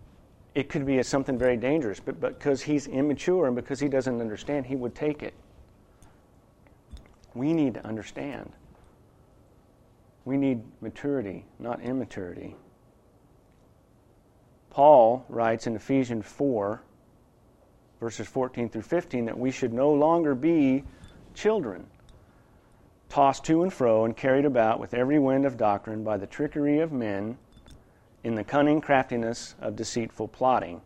it 0.54 0.68
could 0.68 0.84
be 0.84 1.02
something 1.02 1.38
very 1.38 1.56
dangerous, 1.56 2.00
but 2.00 2.20
because 2.20 2.62
he's 2.62 2.86
immature 2.88 3.46
and 3.46 3.54
because 3.54 3.78
he 3.78 3.88
doesn't 3.88 4.20
understand, 4.20 4.66
he 4.66 4.76
would 4.76 4.94
take 4.94 5.22
it. 5.22 5.34
We 7.34 7.52
need 7.52 7.74
to 7.74 7.86
understand. 7.86 8.52
We 10.24 10.36
need 10.36 10.62
maturity, 10.80 11.44
not 11.58 11.80
immaturity. 11.80 12.56
Paul 14.70 15.24
writes 15.28 15.66
in 15.66 15.76
Ephesians 15.76 16.26
4, 16.26 16.82
verses 18.00 18.26
14 18.26 18.68
through 18.68 18.82
15, 18.82 19.26
that 19.26 19.38
we 19.38 19.50
should 19.50 19.72
no 19.72 19.92
longer 19.92 20.34
be 20.34 20.84
children, 21.34 21.86
tossed 23.08 23.44
to 23.44 23.62
and 23.62 23.72
fro 23.72 24.04
and 24.04 24.16
carried 24.16 24.44
about 24.44 24.80
with 24.80 24.94
every 24.94 25.18
wind 25.18 25.44
of 25.44 25.56
doctrine 25.56 26.02
by 26.02 26.16
the 26.16 26.26
trickery 26.26 26.80
of 26.80 26.92
men 26.92 27.36
in 28.22 28.34
the 28.34 28.44
cunning 28.44 28.80
craftiness 28.80 29.54
of 29.60 29.76
deceitful 29.76 30.28
plotting. 30.28 30.80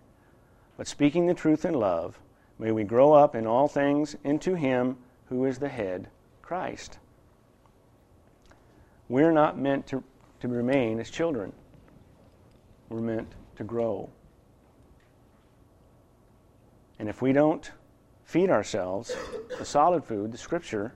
But 0.76 0.86
speaking 0.86 1.26
the 1.26 1.34
truth 1.34 1.64
in 1.64 1.74
love, 1.74 2.18
may 2.58 2.70
we 2.70 2.84
grow 2.84 3.12
up 3.12 3.34
in 3.34 3.46
all 3.46 3.68
things 3.68 4.16
into 4.24 4.54
Him 4.54 4.96
who 5.26 5.44
is 5.44 5.58
the 5.58 5.68
head, 5.68 6.08
Christ. 6.42 6.98
We're 9.08 9.32
not 9.32 9.58
meant 9.58 9.86
to, 9.88 10.02
to 10.40 10.48
remain 10.48 11.00
as 11.00 11.10
children, 11.10 11.52
we're 12.88 13.00
meant 13.00 13.32
to 13.56 13.64
grow. 13.64 14.10
And 16.98 17.08
if 17.08 17.20
we 17.20 17.32
don't 17.32 17.70
feed 18.24 18.50
ourselves 18.50 19.14
the 19.58 19.64
solid 19.64 20.04
food, 20.04 20.32
the 20.32 20.38
Scripture, 20.38 20.94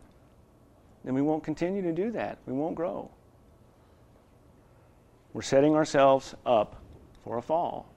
then 1.04 1.14
we 1.14 1.22
won't 1.22 1.44
continue 1.44 1.82
to 1.82 1.92
do 1.92 2.10
that. 2.12 2.38
We 2.46 2.52
won't 2.52 2.74
grow. 2.74 3.10
We're 5.32 5.42
setting 5.42 5.74
ourselves 5.74 6.34
up 6.46 6.82
for 7.24 7.38
a 7.38 7.42
fall. 7.42 7.92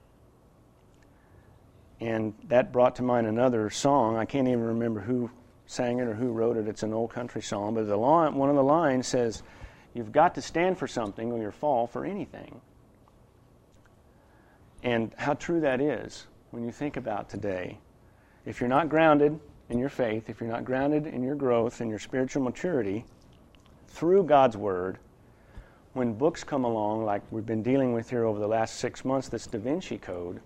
And 1.99 2.33
that 2.47 2.71
brought 2.71 2.95
to 2.95 3.03
mind 3.03 3.27
another 3.27 3.69
song. 3.69 4.17
I 4.17 4.25
can't 4.25 4.47
even 4.47 4.63
remember 4.63 4.99
who 4.99 5.29
sang 5.67 5.99
it 5.99 6.07
or 6.07 6.15
who 6.15 6.31
wrote 6.31 6.57
it. 6.57 6.67
It's 6.67 6.83
an 6.83 6.93
old 6.93 7.11
country 7.11 7.41
song. 7.41 7.75
But 7.75 7.87
the 7.87 7.95
line, 7.95 8.35
one 8.35 8.49
of 8.49 8.55
the 8.55 8.63
lines 8.63 9.07
says, 9.07 9.43
You've 9.93 10.11
got 10.11 10.35
to 10.35 10.41
stand 10.41 10.77
for 10.77 10.87
something 10.87 11.31
or 11.31 11.39
you'll 11.39 11.51
fall 11.51 11.85
for 11.85 12.05
anything. 12.05 12.59
And 14.83 15.13
how 15.17 15.33
true 15.35 15.61
that 15.61 15.81
is 15.81 16.27
when 16.51 16.63
you 16.63 16.71
think 16.71 16.97
about 16.97 17.29
today. 17.29 17.77
If 18.45 18.59
you're 18.59 18.69
not 18.69 18.89
grounded 18.89 19.39
in 19.69 19.77
your 19.77 19.89
faith, 19.89 20.29
if 20.29 20.39
you're 20.39 20.49
not 20.49 20.65
grounded 20.65 21.05
in 21.07 21.23
your 21.23 21.35
growth 21.35 21.81
and 21.81 21.89
your 21.89 21.99
spiritual 21.99 22.41
maturity 22.41 23.05
through 23.87 24.23
God's 24.23 24.57
Word, 24.57 24.97
when 25.93 26.13
books 26.13 26.43
come 26.43 26.63
along, 26.63 27.03
like 27.03 27.21
we've 27.31 27.45
been 27.45 27.63
dealing 27.63 27.93
with 27.93 28.09
here 28.09 28.25
over 28.25 28.39
the 28.39 28.47
last 28.47 28.75
six 28.75 29.03
months, 29.03 29.27
this 29.27 29.45
Da 29.45 29.59
Vinci 29.59 29.97
Code, 29.97 30.39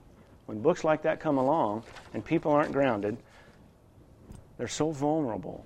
when 0.47 0.61
books 0.61 0.83
like 0.83 1.01
that 1.03 1.19
come 1.19 1.37
along 1.37 1.83
and 2.13 2.23
people 2.23 2.51
aren't 2.51 2.71
grounded, 2.71 3.17
they're 4.57 4.67
so 4.67 4.91
vulnerable. 4.91 5.65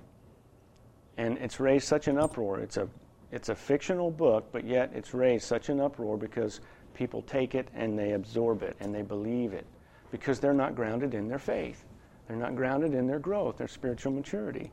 And 1.16 1.38
it's 1.38 1.60
raised 1.60 1.86
such 1.86 2.08
an 2.08 2.18
uproar. 2.18 2.60
It's 2.60 2.76
a, 2.76 2.88
it's 3.32 3.48
a 3.48 3.54
fictional 3.54 4.10
book, 4.10 4.48
but 4.52 4.64
yet 4.64 4.90
it's 4.94 5.14
raised 5.14 5.44
such 5.44 5.68
an 5.68 5.80
uproar 5.80 6.16
because 6.16 6.60
people 6.94 7.22
take 7.22 7.54
it 7.54 7.68
and 7.74 7.98
they 7.98 8.12
absorb 8.12 8.62
it 8.62 8.76
and 8.80 8.94
they 8.94 9.02
believe 9.02 9.52
it 9.52 9.66
because 10.10 10.40
they're 10.40 10.52
not 10.52 10.74
grounded 10.74 11.14
in 11.14 11.28
their 11.28 11.38
faith. 11.38 11.84
They're 12.26 12.36
not 12.36 12.56
grounded 12.56 12.94
in 12.94 13.06
their 13.06 13.18
growth, 13.18 13.56
their 13.56 13.68
spiritual 13.68 14.12
maturity. 14.12 14.70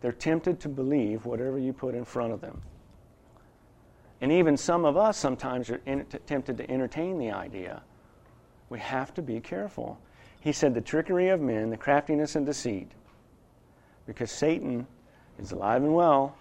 They're 0.00 0.12
tempted 0.12 0.60
to 0.60 0.68
believe 0.68 1.26
whatever 1.26 1.58
you 1.58 1.72
put 1.72 1.94
in 1.94 2.04
front 2.04 2.32
of 2.32 2.40
them. 2.40 2.62
And 4.20 4.32
even 4.32 4.56
some 4.56 4.84
of 4.84 4.96
us 4.96 5.16
sometimes 5.16 5.70
are 5.70 5.80
in, 5.86 6.04
t- 6.06 6.18
tempted 6.26 6.56
to 6.58 6.70
entertain 6.70 7.18
the 7.18 7.30
idea. 7.30 7.82
We 8.68 8.78
have 8.80 9.14
to 9.14 9.22
be 9.22 9.40
careful. 9.40 9.98
He 10.40 10.52
said, 10.52 10.74
the 10.74 10.80
trickery 10.80 11.28
of 11.28 11.40
men, 11.40 11.70
the 11.70 11.76
craftiness 11.76 12.36
and 12.36 12.44
deceit, 12.44 12.90
because 14.06 14.30
Satan 14.30 14.86
is 15.38 15.52
alive 15.52 15.82
and 15.82 15.94
well, 15.94 16.36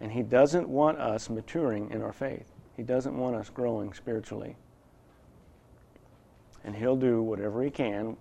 and 0.00 0.12
he 0.12 0.22
doesn't 0.22 0.68
want 0.68 0.98
us 0.98 1.28
maturing 1.28 1.90
in 1.90 2.02
our 2.02 2.12
faith. 2.12 2.46
He 2.76 2.82
doesn't 2.84 3.16
want 3.16 3.34
us 3.34 3.50
growing 3.50 3.92
spiritually. 3.92 4.56
And 6.64 6.74
he'll 6.76 6.96
do 6.96 7.22
whatever 7.22 7.62
he 7.62 7.70
can 7.70 8.16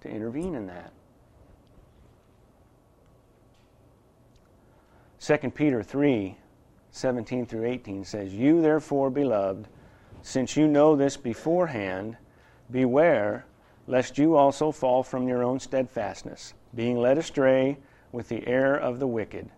to 0.00 0.08
intervene 0.08 0.54
in 0.54 0.66
that. 0.66 0.92
2 5.20 5.50
Peter 5.50 5.82
3 5.82 6.36
17 6.92 7.46
through 7.46 7.66
18 7.66 8.04
says, 8.04 8.34
You 8.34 8.60
therefore, 8.60 9.10
beloved, 9.10 9.68
since 10.22 10.56
you 10.56 10.66
know 10.66 10.96
this 10.96 11.16
beforehand, 11.16 12.16
beware 12.70 13.46
lest 13.86 14.18
you 14.18 14.36
also 14.36 14.70
fall 14.70 15.02
from 15.02 15.28
your 15.28 15.42
own 15.42 15.58
steadfastness, 15.58 16.54
being 16.74 16.98
led 16.98 17.18
astray 17.18 17.76
with 18.12 18.28
the 18.28 18.46
error 18.46 18.76
of 18.76 18.98
the 18.98 19.06
wicked, 19.06 19.48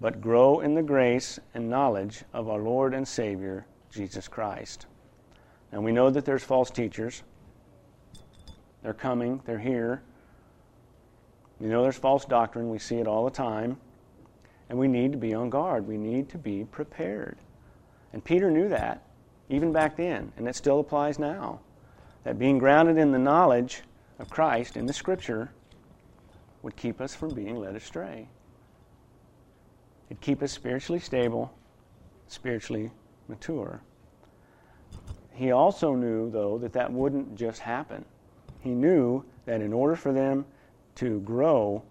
but 0.00 0.20
grow 0.20 0.60
in 0.60 0.74
the 0.74 0.82
grace 0.82 1.38
and 1.54 1.68
knowledge 1.68 2.24
of 2.32 2.48
our 2.48 2.60
Lord 2.60 2.94
and 2.94 3.06
Savior, 3.06 3.66
Jesus 3.90 4.28
Christ. 4.28 4.86
And 5.70 5.82
we 5.82 5.92
know 5.92 6.10
that 6.10 6.24
there's 6.24 6.44
false 6.44 6.70
teachers. 6.70 7.22
They're 8.82 8.94
coming, 8.94 9.40
they're 9.44 9.58
here. 9.58 10.02
You 11.60 11.68
know, 11.68 11.82
there's 11.82 11.98
false 11.98 12.24
doctrine. 12.24 12.68
We 12.70 12.78
see 12.78 12.96
it 12.96 13.06
all 13.06 13.24
the 13.24 13.30
time. 13.30 13.78
And 14.68 14.78
we 14.78 14.88
need 14.88 15.12
to 15.12 15.18
be 15.18 15.34
on 15.34 15.50
guard. 15.50 15.86
We 15.86 15.98
need 15.98 16.28
to 16.30 16.38
be 16.38 16.64
prepared. 16.64 17.36
And 18.12 18.24
Peter 18.24 18.50
knew 18.50 18.68
that 18.68 19.02
even 19.52 19.70
back 19.70 19.96
then, 19.96 20.32
and 20.36 20.48
it 20.48 20.56
still 20.56 20.80
applies 20.80 21.18
now. 21.18 21.60
That 22.24 22.38
being 22.38 22.58
grounded 22.58 22.96
in 22.96 23.12
the 23.12 23.18
knowledge 23.18 23.82
of 24.18 24.30
Christ 24.30 24.76
in 24.76 24.86
the 24.86 24.92
Scripture 24.92 25.50
would 26.62 26.76
keep 26.76 27.00
us 27.00 27.14
from 27.14 27.34
being 27.34 27.56
led 27.56 27.74
astray. 27.74 28.28
It'd 30.08 30.20
keep 30.20 30.42
us 30.42 30.52
spiritually 30.52 31.00
stable, 31.00 31.52
spiritually 32.28 32.90
mature. 33.28 33.82
He 35.32 35.50
also 35.50 35.94
knew, 35.94 36.30
though, 36.30 36.58
that 36.58 36.72
that 36.74 36.92
wouldn't 36.92 37.34
just 37.36 37.60
happen. 37.60 38.04
He 38.60 38.70
knew 38.70 39.24
that 39.44 39.60
in 39.60 39.72
order 39.72 39.96
for 39.96 40.12
them 40.12 40.46
to 40.96 41.20
grow, 41.20 41.82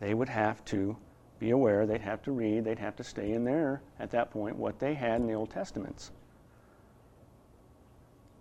they 0.00 0.14
would 0.14 0.28
have 0.28 0.64
to 0.66 0.96
be 1.42 1.50
aware, 1.50 1.86
they'd 1.86 2.00
have 2.00 2.22
to 2.22 2.30
read, 2.30 2.64
they'd 2.64 2.78
have 2.78 2.94
to 2.94 3.02
stay 3.02 3.32
in 3.32 3.42
there 3.42 3.82
at 3.98 4.12
that 4.12 4.30
point 4.30 4.54
what 4.54 4.78
they 4.78 4.94
had 4.94 5.20
in 5.20 5.26
the 5.26 5.32
Old 5.32 5.50
Testaments. 5.50 6.12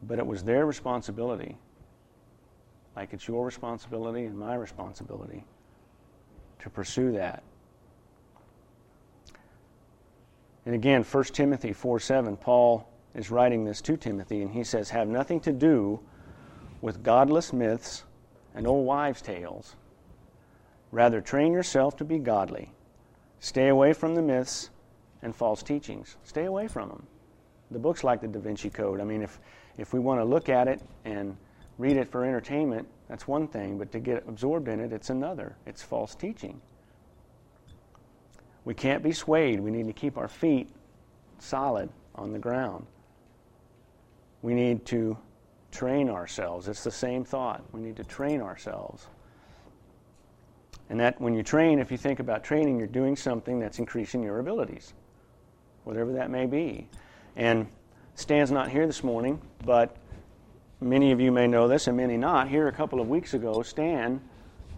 But 0.03 0.19
it 0.19 0.25
was 0.25 0.43
their 0.43 0.67
responsibility, 0.67 1.57
like 2.95 3.11
it's 3.11 3.27
your 3.27 3.43
responsibility 3.43 4.25
and 4.25 4.37
my 4.37 4.53
responsibility, 4.53 5.43
to 6.59 6.69
pursue 6.69 7.11
that. 7.13 7.41
And 10.67 10.75
again, 10.75 11.03
1 11.03 11.23
Timothy 11.23 11.73
4 11.73 11.99
7, 11.99 12.37
Paul 12.37 12.87
is 13.15 13.31
writing 13.31 13.65
this 13.65 13.81
to 13.81 13.97
Timothy, 13.97 14.43
and 14.43 14.51
he 14.51 14.63
says, 14.63 14.91
Have 14.91 15.07
nothing 15.07 15.39
to 15.39 15.51
do 15.51 15.99
with 16.81 17.01
godless 17.01 17.51
myths 17.51 18.03
and 18.53 18.67
old 18.67 18.85
wives' 18.85 19.23
tales. 19.23 19.75
Rather, 20.91 21.19
train 21.19 21.51
yourself 21.51 21.97
to 21.97 22.05
be 22.05 22.19
godly. 22.19 22.69
Stay 23.41 23.69
away 23.69 23.91
from 23.91 24.13
the 24.13 24.21
myths 24.21 24.69
and 25.23 25.35
false 25.35 25.63
teachings. 25.63 26.15
Stay 26.23 26.45
away 26.45 26.67
from 26.67 26.89
them. 26.89 27.07
The 27.71 27.79
book's 27.79 28.03
like 28.03 28.21
the 28.21 28.27
Da 28.27 28.39
Vinci 28.39 28.69
Code. 28.69 29.01
I 29.01 29.03
mean, 29.03 29.23
if, 29.23 29.39
if 29.79 29.93
we 29.93 29.99
want 29.99 30.19
to 30.21 30.23
look 30.23 30.47
at 30.47 30.67
it 30.67 30.79
and 31.05 31.35
read 31.79 31.97
it 31.97 32.07
for 32.07 32.23
entertainment, 32.23 32.87
that's 33.09 33.27
one 33.27 33.47
thing, 33.47 33.79
but 33.79 33.91
to 33.93 33.99
get 33.99 34.23
absorbed 34.27 34.67
in 34.67 34.79
it, 34.79 34.93
it's 34.93 35.09
another. 35.09 35.55
It's 35.65 35.81
false 35.81 36.13
teaching. 36.13 36.61
We 38.63 38.75
can't 38.75 39.01
be 39.01 39.11
swayed. 39.11 39.59
We 39.59 39.71
need 39.71 39.87
to 39.87 39.93
keep 39.93 40.19
our 40.19 40.27
feet 40.27 40.69
solid 41.39 41.89
on 42.13 42.31
the 42.31 42.39
ground. 42.39 42.85
We 44.43 44.53
need 44.53 44.85
to 44.85 45.17
train 45.71 46.09
ourselves. 46.09 46.67
It's 46.67 46.83
the 46.83 46.91
same 46.91 47.23
thought. 47.23 47.63
We 47.71 47.81
need 47.81 47.95
to 47.95 48.03
train 48.03 48.39
ourselves. 48.39 49.07
And 50.91 50.99
that 50.99 51.21
when 51.21 51.33
you 51.33 51.41
train, 51.41 51.79
if 51.79 51.89
you 51.89 51.95
think 51.95 52.19
about 52.19 52.43
training, 52.43 52.77
you're 52.77 52.85
doing 52.85 53.15
something 53.15 53.61
that's 53.61 53.79
increasing 53.79 54.21
your 54.21 54.39
abilities, 54.39 54.93
whatever 55.85 56.11
that 56.11 56.29
may 56.29 56.45
be. 56.45 56.85
And 57.37 57.67
Stan's 58.15 58.51
not 58.51 58.69
here 58.69 58.85
this 58.85 59.01
morning, 59.01 59.39
but 59.63 59.95
many 60.81 61.13
of 61.13 61.21
you 61.21 61.31
may 61.31 61.47
know 61.47 61.69
this 61.69 61.87
and 61.87 61.95
many 61.95 62.17
not. 62.17 62.49
Here 62.49 62.67
a 62.67 62.73
couple 62.73 62.99
of 62.99 63.07
weeks 63.07 63.33
ago, 63.33 63.61
Stan 63.61 64.19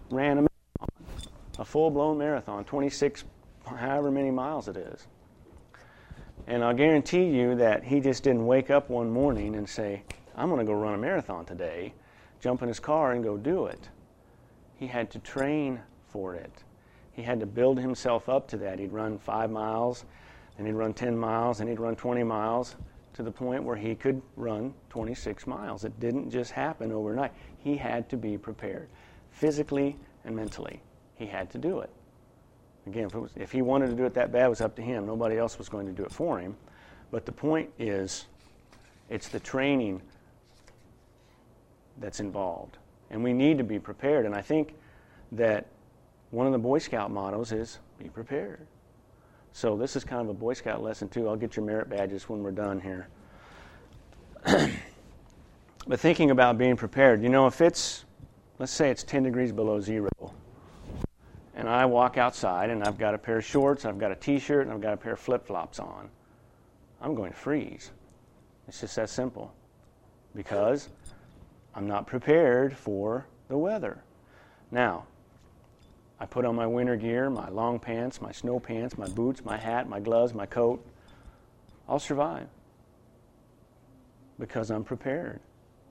ran 0.08 0.38
a 0.38 0.42
marathon, 0.42 1.32
a 1.58 1.64
full 1.64 1.90
blown 1.90 2.16
marathon, 2.16 2.64
26, 2.64 3.24
however 3.64 4.12
many 4.12 4.30
miles 4.30 4.68
it 4.68 4.76
is. 4.76 5.08
And 6.46 6.62
I'll 6.62 6.74
guarantee 6.74 7.24
you 7.24 7.56
that 7.56 7.82
he 7.82 7.98
just 7.98 8.22
didn't 8.22 8.46
wake 8.46 8.70
up 8.70 8.88
one 8.88 9.10
morning 9.10 9.56
and 9.56 9.68
say, 9.68 10.04
I'm 10.36 10.48
going 10.48 10.64
to 10.64 10.64
go 10.64 10.78
run 10.78 10.94
a 10.94 10.98
marathon 10.98 11.44
today, 11.44 11.92
jump 12.38 12.62
in 12.62 12.68
his 12.68 12.78
car 12.78 13.10
and 13.10 13.24
go 13.24 13.36
do 13.36 13.66
it. 13.66 13.88
He 14.76 14.86
had 14.86 15.10
to 15.10 15.18
train 15.18 15.80
for 16.14 16.36
it. 16.36 16.62
He 17.10 17.22
had 17.22 17.40
to 17.40 17.46
build 17.46 17.80
himself 17.80 18.28
up 18.28 18.46
to 18.48 18.56
that. 18.58 18.78
He'd 18.78 18.92
run 18.92 19.18
five 19.18 19.50
miles, 19.50 20.04
and 20.56 20.64
he'd 20.64 20.74
run 20.74 20.94
10 20.94 21.18
miles, 21.18 21.58
and 21.58 21.68
he'd 21.68 21.80
run 21.80 21.96
20 21.96 22.22
miles 22.22 22.76
to 23.14 23.24
the 23.24 23.32
point 23.32 23.64
where 23.64 23.74
he 23.74 23.96
could 23.96 24.22
run 24.36 24.72
26 24.90 25.48
miles. 25.48 25.84
It 25.84 25.98
didn't 25.98 26.30
just 26.30 26.52
happen 26.52 26.92
overnight. 26.92 27.32
He 27.58 27.76
had 27.76 28.08
to 28.10 28.16
be 28.16 28.38
prepared 28.38 28.88
physically 29.32 29.96
and 30.24 30.36
mentally. 30.36 30.80
He 31.16 31.26
had 31.26 31.50
to 31.50 31.58
do 31.58 31.80
it. 31.80 31.90
Again, 32.86 33.06
if, 33.06 33.14
was, 33.14 33.32
if 33.34 33.50
he 33.50 33.62
wanted 33.62 33.88
to 33.88 33.96
do 33.96 34.04
it 34.04 34.14
that 34.14 34.30
bad, 34.30 34.46
it 34.46 34.50
was 34.50 34.60
up 34.60 34.76
to 34.76 34.82
him. 34.82 35.04
Nobody 35.04 35.36
else 35.36 35.58
was 35.58 35.68
going 35.68 35.86
to 35.86 35.92
do 35.92 36.04
it 36.04 36.12
for 36.12 36.38
him. 36.38 36.54
But 37.10 37.26
the 37.26 37.32
point 37.32 37.70
is, 37.76 38.26
it's 39.10 39.28
the 39.28 39.40
training 39.40 40.00
that's 41.98 42.20
involved. 42.20 42.78
And 43.10 43.24
we 43.24 43.32
need 43.32 43.58
to 43.58 43.64
be 43.64 43.80
prepared. 43.80 44.26
And 44.26 44.34
I 44.34 44.42
think 44.42 44.74
that 45.32 45.66
one 46.34 46.46
of 46.46 46.52
the 46.52 46.58
Boy 46.58 46.78
Scout 46.78 47.12
mottos 47.12 47.52
is 47.52 47.78
be 47.96 48.08
prepared. 48.08 48.66
So 49.52 49.76
this 49.76 49.94
is 49.94 50.02
kind 50.02 50.20
of 50.20 50.28
a 50.28 50.34
Boy 50.34 50.54
Scout 50.54 50.82
lesson 50.82 51.08
too. 51.08 51.28
I'll 51.28 51.36
get 51.36 51.54
your 51.54 51.64
merit 51.64 51.88
badges 51.88 52.28
when 52.28 52.42
we're 52.42 52.50
done 52.50 52.80
here. 52.80 53.06
but 55.86 56.00
thinking 56.00 56.32
about 56.32 56.58
being 56.58 56.76
prepared, 56.76 57.22
you 57.22 57.28
know, 57.28 57.46
if 57.46 57.60
it's, 57.60 58.04
let's 58.58 58.72
say 58.72 58.90
it's 58.90 59.04
10 59.04 59.22
degrees 59.22 59.52
below 59.52 59.80
zero, 59.80 60.10
and 61.54 61.68
I 61.68 61.86
walk 61.86 62.18
outside 62.18 62.68
and 62.68 62.82
I've 62.82 62.98
got 62.98 63.14
a 63.14 63.18
pair 63.18 63.38
of 63.38 63.44
shorts, 63.44 63.84
I've 63.84 63.98
got 63.98 64.10
a 64.10 64.16
t 64.16 64.40
shirt, 64.40 64.66
and 64.66 64.74
I've 64.74 64.80
got 64.80 64.92
a 64.92 64.96
pair 64.96 65.12
of 65.12 65.20
flip 65.20 65.46
flops 65.46 65.78
on, 65.78 66.10
I'm 67.00 67.14
going 67.14 67.30
to 67.30 67.38
freeze. 67.38 67.92
It's 68.66 68.80
just 68.80 68.96
that 68.96 69.08
simple. 69.08 69.54
Because 70.34 70.88
I'm 71.76 71.86
not 71.86 72.08
prepared 72.08 72.76
for 72.76 73.24
the 73.46 73.56
weather. 73.56 74.02
Now, 74.72 75.06
I 76.20 76.26
put 76.26 76.44
on 76.44 76.54
my 76.54 76.66
winter 76.66 76.96
gear, 76.96 77.28
my 77.28 77.48
long 77.48 77.78
pants, 77.78 78.20
my 78.20 78.32
snow 78.32 78.60
pants, 78.60 78.96
my 78.96 79.08
boots, 79.08 79.44
my 79.44 79.56
hat, 79.56 79.88
my 79.88 80.00
gloves, 80.00 80.32
my 80.32 80.46
coat. 80.46 80.84
I'll 81.88 81.98
survive 81.98 82.48
because 84.38 84.70
I'm 84.70 84.84
prepared. 84.84 85.40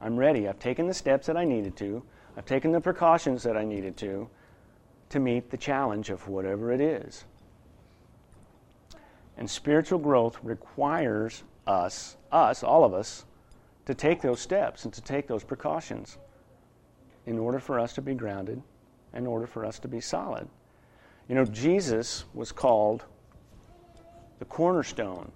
I'm 0.01 0.17
ready. 0.17 0.47
I've 0.47 0.59
taken 0.59 0.88
the 0.88 0.93
steps 0.93 1.27
that 1.27 1.38
I 1.38 1.45
needed 1.45 1.75
to, 1.77 2.03
I've 2.36 2.45
taken 2.45 2.71
the 2.71 2.81
precautions 2.81 3.43
that 3.43 3.55
I 3.55 3.63
needed 3.63 3.97
to 3.97 4.29
to 5.09 5.19
meet 5.19 5.51
the 5.51 5.57
challenge 5.57 6.09
of 6.09 6.27
whatever 6.27 6.71
it 6.71 6.81
is. 6.81 7.25
And 9.38 9.49
spiritual 9.49 9.99
growth 9.99 10.39
requires 10.41 11.43
us, 11.67 12.17
us, 12.31 12.63
all 12.63 12.83
of 12.83 12.93
us, 12.93 13.25
to 13.86 13.93
take 13.93 14.21
those 14.21 14.39
steps 14.39 14.86
and 14.86 14.93
to 14.93 15.01
take 15.01 15.27
those 15.27 15.43
precautions 15.43 16.17
in 17.25 17.38
order 17.38 17.59
for 17.59 17.79
us 17.79 17.93
to 17.93 18.01
be 18.01 18.15
grounded, 18.15 18.62
in 19.13 19.28
order 19.28 19.47
for 19.47 19.65
us 19.65 19.80
to 19.80 19.88
be 19.88 20.02
solid. 20.02 20.47
You 21.28 21.36
know, 21.36 21.45
Jesus 21.45 22.26
was 22.34 22.52
called 22.52 23.06
the 24.39 24.45
cornerstone. 24.45 25.32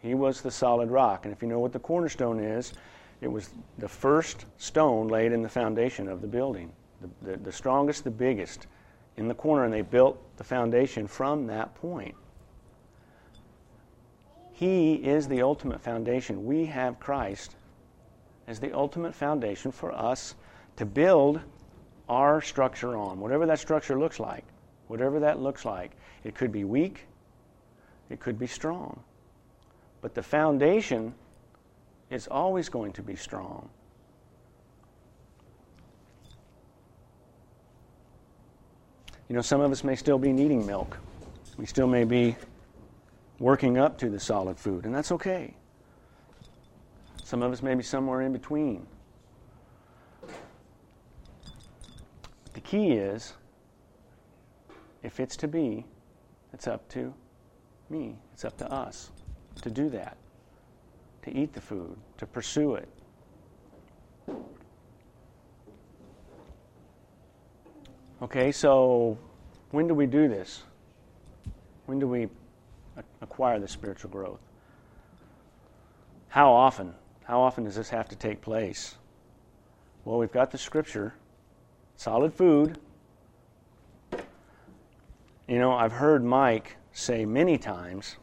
He 0.00 0.14
was 0.14 0.40
the 0.40 0.50
solid 0.50 0.90
rock. 0.90 1.24
And 1.24 1.34
if 1.34 1.42
you 1.42 1.48
know 1.48 1.58
what 1.58 1.72
the 1.72 1.78
cornerstone 1.78 2.40
is, 2.40 2.72
it 3.20 3.28
was 3.28 3.50
the 3.78 3.88
first 3.88 4.46
stone 4.56 5.08
laid 5.08 5.32
in 5.32 5.42
the 5.42 5.48
foundation 5.48 6.08
of 6.08 6.22
the 6.22 6.26
building, 6.26 6.72
the, 7.00 7.32
the, 7.32 7.36
the 7.36 7.52
strongest, 7.52 8.04
the 8.04 8.10
biggest 8.10 8.66
in 9.16 9.28
the 9.28 9.34
corner, 9.34 9.64
and 9.64 9.72
they 9.72 9.82
built 9.82 10.18
the 10.38 10.44
foundation 10.44 11.06
from 11.06 11.46
that 11.48 11.74
point. 11.74 12.14
He 14.52 14.94
is 14.94 15.28
the 15.28 15.42
ultimate 15.42 15.80
foundation. 15.80 16.44
We 16.44 16.66
have 16.66 17.00
Christ 17.00 17.56
as 18.46 18.60
the 18.60 18.72
ultimate 18.72 19.14
foundation 19.14 19.70
for 19.70 19.92
us 19.92 20.34
to 20.76 20.86
build 20.86 21.40
our 22.10 22.42
structure 22.42 22.96
on, 22.96 23.20
whatever 23.20 23.46
that 23.46 23.60
structure 23.60 23.98
looks 23.98 24.20
like. 24.20 24.44
Whatever 24.88 25.20
that 25.20 25.40
looks 25.40 25.64
like. 25.64 25.92
It 26.24 26.34
could 26.34 26.50
be 26.50 26.64
weak, 26.64 27.06
it 28.10 28.18
could 28.18 28.38
be 28.38 28.48
strong. 28.48 29.00
But 30.02 30.14
the 30.14 30.22
foundation 30.22 31.14
is 32.10 32.26
always 32.26 32.68
going 32.68 32.92
to 32.94 33.02
be 33.02 33.14
strong. 33.14 33.70
You 39.28 39.36
know, 39.36 39.42
some 39.42 39.60
of 39.60 39.70
us 39.70 39.84
may 39.84 39.94
still 39.94 40.18
be 40.18 40.32
needing 40.32 40.66
milk. 40.66 40.98
We 41.56 41.66
still 41.66 41.86
may 41.86 42.02
be 42.02 42.34
working 43.38 43.78
up 43.78 43.96
to 43.98 44.10
the 44.10 44.18
solid 44.18 44.58
food, 44.58 44.84
and 44.84 44.92
that's 44.92 45.12
okay. 45.12 45.54
Some 47.22 47.42
of 47.42 47.52
us 47.52 47.62
may 47.62 47.76
be 47.76 47.84
somewhere 47.84 48.22
in 48.22 48.32
between. 48.32 48.88
Key 52.70 52.92
is 52.92 53.34
if 55.02 55.18
it's 55.18 55.36
to 55.36 55.48
be, 55.48 55.84
it's 56.52 56.68
up 56.68 56.88
to 56.88 57.12
me, 57.88 58.14
it's 58.32 58.44
up 58.44 58.56
to 58.58 58.72
us 58.72 59.10
to 59.62 59.70
do 59.70 59.88
that, 59.88 60.16
to 61.22 61.36
eat 61.36 61.52
the 61.52 61.60
food, 61.60 61.96
to 62.16 62.26
pursue 62.26 62.76
it. 62.76 62.88
Okay, 68.22 68.52
so 68.52 69.18
when 69.72 69.88
do 69.88 69.94
we 69.94 70.06
do 70.06 70.28
this? 70.28 70.62
When 71.86 71.98
do 71.98 72.06
we 72.06 72.28
acquire 73.20 73.58
the 73.58 73.66
spiritual 73.66 74.10
growth? 74.10 74.40
How 76.28 76.52
often? 76.52 76.94
How 77.24 77.40
often 77.40 77.64
does 77.64 77.74
this 77.74 77.88
have 77.88 78.08
to 78.10 78.16
take 78.16 78.40
place? 78.40 78.94
Well, 80.04 80.18
we've 80.18 80.30
got 80.30 80.52
the 80.52 80.58
scripture, 80.58 81.14
solid 82.00 82.32
food, 82.32 82.78
You 85.46 85.58
know, 85.58 85.72
I've 85.72 85.92
heard 85.92 86.24
Mike 86.24 86.76
say 86.92 87.26
many 87.26 87.58
times 87.58 88.16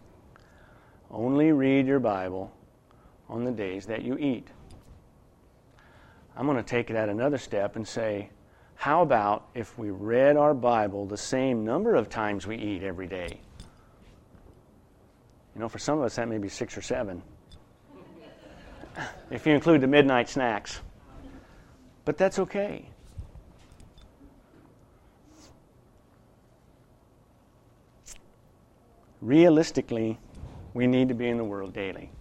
only 1.11 1.51
read 1.51 1.85
your 1.85 1.99
Bible 1.99 2.51
on 3.29 3.43
the 3.43 3.51
days 3.51 3.85
that 3.85 4.01
you 4.01 4.17
eat. 4.17 4.47
I'm 6.35 6.47
going 6.47 6.57
to 6.57 6.63
take 6.63 6.89
it 6.89 6.95
at 6.95 7.07
another 7.07 7.37
step 7.37 7.75
and 7.75 7.87
say, 7.87 8.31
how 8.73 9.03
about 9.03 9.49
if 9.53 9.77
we 9.77 9.91
read 9.91 10.37
our 10.37 10.55
Bible 10.55 11.05
the 11.05 11.17
same 11.17 11.63
number 11.63 11.93
of 11.93 12.09
times 12.09 12.47
we 12.47 12.57
eat 12.57 12.81
every 12.81 13.07
day? 13.07 13.39
You 15.53 15.61
know, 15.61 15.69
for 15.69 15.77
some 15.77 15.99
of 15.99 16.05
us, 16.05 16.15
that 16.15 16.27
may 16.27 16.39
be 16.39 16.49
six 16.49 16.75
or 16.75 16.81
seven, 16.81 17.21
if 19.29 19.45
you 19.45 19.53
include 19.53 19.81
the 19.81 19.87
midnight 19.87 20.29
snacks. 20.29 20.79
But 22.05 22.17
that's 22.17 22.39
okay. 22.39 22.89
Realistically, 29.21 30.19
we 30.73 30.87
need 30.87 31.07
to 31.09 31.15
be 31.15 31.27
in 31.27 31.37
the 31.37 31.43
world 31.43 31.73
daily. 31.73 32.11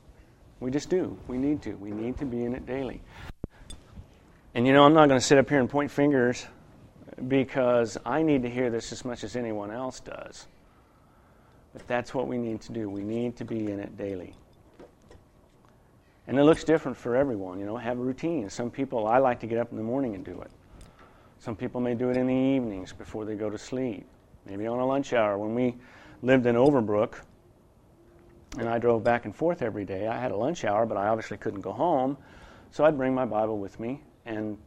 We 0.60 0.70
just 0.70 0.88
do. 0.88 1.18
We 1.28 1.36
need 1.36 1.60
to. 1.62 1.74
We 1.74 1.90
need 1.90 2.16
to 2.18 2.24
be 2.24 2.44
in 2.44 2.54
it 2.54 2.66
daily. 2.66 3.02
And 4.54 4.66
you 4.66 4.72
know, 4.72 4.84
I'm 4.84 4.94
not 4.94 5.08
going 5.08 5.20
to 5.20 5.24
sit 5.24 5.36
up 5.36 5.50
here 5.50 5.60
and 5.60 5.68
point 5.68 5.90
fingers 5.90 6.46
because 7.28 7.98
I 8.06 8.22
need 8.22 8.42
to 8.42 8.50
hear 8.50 8.70
this 8.70 8.92
as 8.92 9.04
much 9.04 9.24
as 9.24 9.36
anyone 9.36 9.70
else 9.70 10.00
does. 10.00 10.46
But 11.74 11.86
that's 11.86 12.14
what 12.14 12.26
we 12.26 12.38
need 12.38 12.62
to 12.62 12.72
do. 12.72 12.88
We 12.88 13.02
need 13.02 13.36
to 13.36 13.44
be 13.44 13.70
in 13.70 13.80
it 13.80 13.98
daily. 13.98 14.34
And 16.26 16.38
it 16.38 16.44
looks 16.44 16.64
different 16.64 16.96
for 16.96 17.14
everyone, 17.14 17.60
you 17.60 17.66
know, 17.66 17.76
have 17.76 17.98
a 17.98 18.02
routine. 18.02 18.48
Some 18.48 18.70
people, 18.70 19.06
I 19.06 19.18
like 19.18 19.38
to 19.40 19.46
get 19.46 19.58
up 19.58 19.70
in 19.70 19.76
the 19.76 19.82
morning 19.82 20.14
and 20.14 20.24
do 20.24 20.40
it. 20.40 20.50
Some 21.38 21.54
people 21.54 21.80
may 21.80 21.94
do 21.94 22.08
it 22.08 22.16
in 22.16 22.26
the 22.26 22.34
evenings 22.34 22.92
before 22.92 23.24
they 23.26 23.36
go 23.36 23.50
to 23.50 23.58
sleep, 23.58 24.06
maybe 24.46 24.66
on 24.66 24.78
a 24.78 24.86
lunch 24.86 25.12
hour. 25.12 25.38
When 25.38 25.54
we 25.54 25.76
lived 26.22 26.46
in 26.46 26.56
Overbrook 26.56 27.20
and 28.58 28.68
I 28.68 28.78
drove 28.78 29.04
back 29.04 29.24
and 29.24 29.34
forth 29.34 29.62
every 29.62 29.84
day, 29.84 30.06
I 30.06 30.18
had 30.18 30.32
a 30.32 30.36
lunch 30.36 30.64
hour, 30.64 30.86
but 30.86 30.96
I 30.96 31.08
obviously 31.08 31.36
couldn't 31.36 31.60
go 31.60 31.72
home. 31.72 32.16
So 32.70 32.84
I'd 32.84 32.96
bring 32.96 33.14
my 33.14 33.24
Bible 33.24 33.58
with 33.58 33.78
me, 33.78 34.02
and 34.24 34.58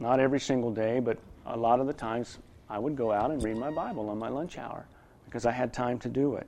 not 0.00 0.20
every 0.20 0.40
single 0.40 0.72
day, 0.72 1.00
but 1.00 1.18
a 1.46 1.56
lot 1.56 1.80
of 1.80 1.86
the 1.86 1.92
times 1.92 2.38
I 2.68 2.78
would 2.78 2.96
go 2.96 3.12
out 3.12 3.30
and 3.30 3.42
read 3.42 3.56
my 3.56 3.70
Bible 3.70 4.08
on 4.08 4.18
my 4.18 4.28
lunch 4.28 4.58
hour 4.58 4.86
because 5.26 5.46
I 5.46 5.52
had 5.52 5.72
time 5.72 5.98
to 6.00 6.08
do 6.08 6.36
it. 6.36 6.46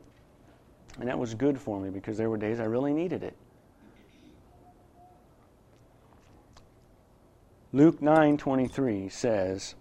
And 0.99 1.09
that 1.09 1.19
was 1.19 1.35
good 1.35 1.61
for 1.61 1.79
me 1.79 1.91
because 1.91 2.17
there 2.17 2.31
were 2.31 2.39
days 2.39 2.61
I 2.61 2.65
really 2.65 2.93
needed 2.93 3.23
it. 3.23 3.37
Luke 7.73 8.01
9:23 8.01 9.13
says, 9.13 9.75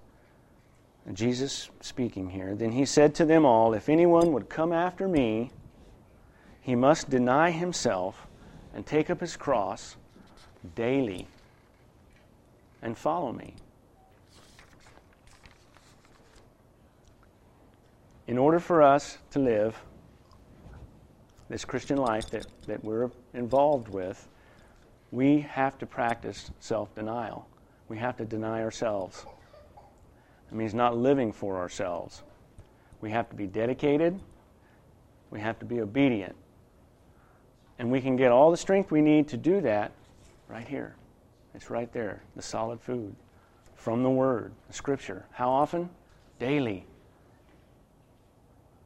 Jesus 1.14 1.70
speaking 1.82 2.30
here, 2.30 2.56
then 2.56 2.72
he 2.72 2.86
said 2.86 3.14
to 3.16 3.26
them 3.26 3.46
all, 3.46 3.74
if 3.74 3.90
anyone 3.90 4.34
would 4.34 4.50
come 4.50 4.74
after 4.74 5.08
me, 5.08 5.52
he 6.62 6.76
must 6.76 7.10
deny 7.10 7.52
himself 7.52 8.28
and 8.74 8.86
take 8.86 9.10
up 9.10 9.20
his 9.20 9.38
cross 9.38 9.98
daily 10.74 11.28
and 12.82 12.98
follow 12.98 13.32
me. 13.32 13.54
In 18.28 18.40
order 18.40 18.60
for 18.60 18.82
us 18.82 19.20
to 19.32 19.40
live 19.40 19.80
this 21.50 21.64
Christian 21.64 21.98
life 21.98 22.32
that, 22.32 22.48
that 22.66 22.84
we're 22.84 23.12
involved 23.36 23.88
with, 23.90 24.28
we 25.12 25.42
have 25.42 25.78
to 25.78 25.86
practice 25.86 26.50
self 26.60 26.94
denial. 26.96 27.48
We 27.88 28.00
have 28.00 28.18
to 28.18 28.26
deny 28.26 28.64
ourselves. 28.64 29.26
It 30.52 30.56
means 30.56 30.74
not 30.74 30.98
living 30.98 31.32
for 31.32 31.58
ourselves. 31.58 32.24
We 33.02 33.12
have 33.12 33.30
to 33.30 33.36
be 33.36 33.48
dedicated, 33.48 34.20
we 35.32 35.40
have 35.40 35.60
to 35.60 35.66
be 35.66 35.82
obedient. 35.82 36.36
And 37.78 37.92
we 37.92 38.00
can 38.00 38.16
get 38.16 38.32
all 38.32 38.52
the 38.52 38.58
strength 38.58 38.90
we 38.90 39.02
need 39.02 39.28
to 39.30 39.38
do 39.38 39.60
that 39.62 39.92
right 40.48 40.68
here. 40.68 40.96
It's 41.54 41.70
right 41.70 41.92
there, 41.92 42.22
the 42.36 42.42
solid 42.42 42.80
food 42.80 43.16
from 43.76 44.02
the 44.02 44.10
Word, 44.10 44.54
the 44.68 44.74
Scripture. 44.74 45.26
How 45.32 45.50
often? 45.50 45.90
Daily. 46.40 46.86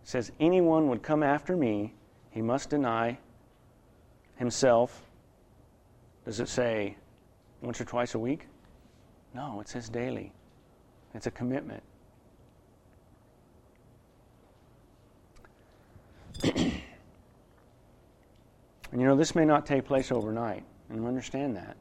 It 0.03 0.09
says, 0.09 0.31
Anyone 0.39 0.89
would 0.89 1.03
come 1.03 1.23
after 1.23 1.55
me, 1.55 1.93
he 2.31 2.41
must 2.41 2.69
deny 2.69 3.17
himself. 4.35 5.01
Does 6.25 6.39
it 6.39 6.49
say 6.49 6.97
once 7.61 7.79
or 7.79 7.85
twice 7.85 8.15
a 8.15 8.19
week? 8.19 8.47
No, 9.33 9.59
it 9.61 9.69
says 9.69 9.89
daily. 9.89 10.33
It's 11.13 11.27
a 11.27 11.31
commitment. 11.31 11.83
and 16.43 16.81
you 18.93 18.99
know, 18.99 19.15
this 19.15 19.35
may 19.35 19.45
not 19.45 19.65
take 19.65 19.85
place 19.85 20.11
overnight, 20.11 20.63
and 20.89 21.05
understand 21.05 21.55
that. 21.55 21.75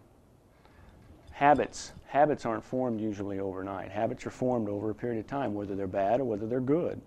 Habits, 1.31 1.93
habits 2.07 2.45
aren't 2.45 2.65
formed 2.65 3.01
usually 3.01 3.39
overnight. 3.39 3.91
Habits 3.91 4.27
are 4.27 4.31
formed 4.31 4.69
over 4.69 4.91
a 4.91 4.95
period 4.95 5.21
of 5.21 5.27
time, 5.27 5.55
whether 5.55 5.77
they're 5.77 5.87
bad 5.87 6.21
or 6.21 6.25
whether 6.25 6.47
they're 6.47 6.61
good. 6.61 7.01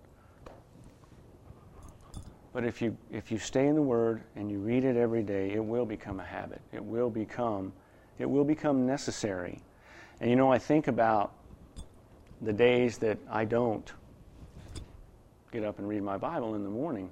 But 2.52 2.64
if 2.64 2.82
you 2.82 2.96
if 3.10 3.32
you 3.32 3.38
stay 3.38 3.66
in 3.66 3.74
the 3.74 3.82
Word 3.82 4.22
and 4.36 4.50
you 4.50 4.58
read 4.58 4.84
it 4.84 4.96
every 4.96 5.22
day, 5.22 5.52
it 5.52 5.64
will 5.64 5.86
become 5.86 6.20
a 6.20 6.24
habit. 6.24 6.60
It 6.72 6.84
will 6.84 7.10
become 7.10 7.72
it 8.18 8.26
will 8.26 8.44
become 8.44 8.86
necessary. 8.86 9.58
And 10.20 10.30
you 10.30 10.36
know, 10.36 10.52
I 10.52 10.58
think 10.58 10.86
about 10.86 11.32
the 12.42 12.52
days 12.52 12.98
that 12.98 13.18
I 13.30 13.44
don't 13.44 13.90
get 15.52 15.64
up 15.64 15.78
and 15.78 15.88
read 15.88 16.02
my 16.02 16.16
Bible 16.16 16.54
in 16.54 16.64
the 16.64 16.70
morning. 16.70 17.10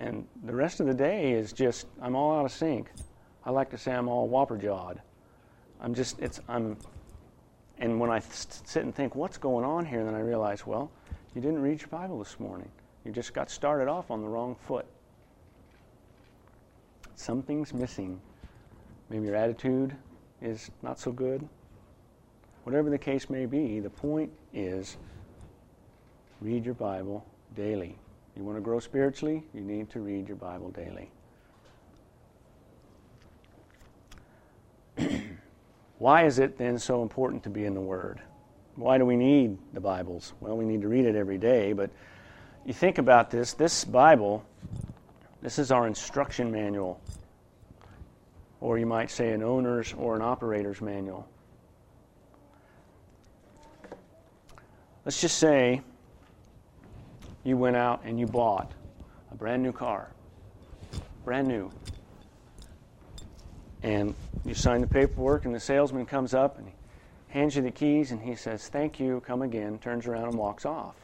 And 0.00 0.26
the 0.44 0.54
rest 0.54 0.80
of 0.80 0.86
the 0.86 0.94
day 0.94 1.32
is 1.32 1.52
just, 1.52 1.86
I'm 2.00 2.16
all 2.16 2.36
out 2.36 2.44
of 2.44 2.52
sync. 2.52 2.90
I 3.44 3.50
like 3.50 3.70
to 3.70 3.78
say 3.78 3.92
I'm 3.92 4.08
all 4.08 4.28
whopper 4.28 4.56
jawed. 4.56 5.00
I'm 5.80 5.94
just, 5.94 6.18
it's, 6.18 6.40
I'm, 6.48 6.76
and 7.78 8.00
when 8.00 8.10
I 8.10 8.20
sit 8.20 8.82
and 8.82 8.94
think, 8.94 9.14
what's 9.14 9.38
going 9.38 9.64
on 9.64 9.84
here, 9.84 10.04
then 10.04 10.14
I 10.14 10.20
realize, 10.20 10.66
well, 10.66 10.90
you 11.34 11.40
didn't 11.40 11.62
read 11.62 11.80
your 11.80 11.88
Bible 11.88 12.18
this 12.18 12.38
morning. 12.40 12.70
You 13.04 13.12
just 13.12 13.34
got 13.34 13.50
started 13.50 13.88
off 13.88 14.10
on 14.10 14.20
the 14.20 14.28
wrong 14.28 14.56
foot. 14.66 14.86
Something's 17.14 17.72
missing. 17.72 18.20
Maybe 19.10 19.26
your 19.26 19.36
attitude 19.36 19.94
is 20.40 20.70
not 20.82 20.98
so 20.98 21.12
good. 21.12 21.48
Whatever 22.64 22.90
the 22.90 22.98
case 22.98 23.28
may 23.28 23.46
be, 23.46 23.80
the 23.80 23.90
point 23.90 24.30
is 24.52 24.96
read 26.40 26.64
your 26.64 26.74
Bible 26.74 27.24
daily. 27.56 27.96
You 28.36 28.44
want 28.44 28.56
to 28.56 28.62
grow 28.62 28.78
spiritually? 28.80 29.42
You 29.52 29.60
need 29.60 29.90
to 29.90 30.00
read 30.00 30.28
your 30.28 30.36
Bible 30.36 30.70
daily. 30.70 31.10
Why 35.98 36.24
is 36.24 36.38
it 36.38 36.56
then 36.56 36.78
so 36.78 37.02
important 37.02 37.42
to 37.44 37.50
be 37.50 37.64
in 37.64 37.74
the 37.74 37.80
Word? 37.80 38.20
Why 38.76 38.96
do 38.96 39.04
we 39.04 39.16
need 39.16 39.58
the 39.74 39.80
Bibles? 39.80 40.32
Well, 40.40 40.56
we 40.56 40.64
need 40.64 40.82
to 40.82 40.88
read 40.88 41.04
it 41.04 41.14
every 41.14 41.38
day, 41.38 41.72
but 41.72 41.90
you 42.64 42.72
think 42.72 42.98
about 42.98 43.30
this 43.30 43.52
this 43.52 43.84
Bible, 43.84 44.44
this 45.42 45.58
is 45.58 45.70
our 45.70 45.86
instruction 45.86 46.50
manual, 46.50 47.00
or 48.60 48.78
you 48.78 48.86
might 48.86 49.10
say 49.10 49.32
an 49.32 49.42
owner's 49.42 49.92
or 49.92 50.16
an 50.16 50.22
operator's 50.22 50.80
manual. 50.80 51.28
Let's 55.04 55.20
just 55.20 55.38
say 55.38 55.80
you 57.42 57.56
went 57.56 57.74
out 57.74 58.02
and 58.04 58.20
you 58.20 58.26
bought 58.26 58.70
a 59.32 59.34
brand 59.34 59.62
new 59.62 59.72
car, 59.72 60.08
brand 61.24 61.48
new. 61.48 61.72
And 63.82 64.14
you 64.44 64.54
sign 64.54 64.80
the 64.80 64.86
paperwork, 64.86 65.44
and 65.44 65.52
the 65.52 65.60
salesman 65.60 66.06
comes 66.06 66.34
up 66.34 66.56
and 66.58 66.68
he 66.68 66.74
hands 67.28 67.56
you 67.56 67.62
the 67.62 67.72
keys, 67.72 68.12
and 68.12 68.22
he 68.22 68.36
says, 68.36 68.68
Thank 68.68 69.00
you, 69.00 69.20
come 69.26 69.42
again, 69.42 69.78
turns 69.78 70.06
around 70.06 70.28
and 70.28 70.34
walks 70.34 70.64
off. 70.64 70.94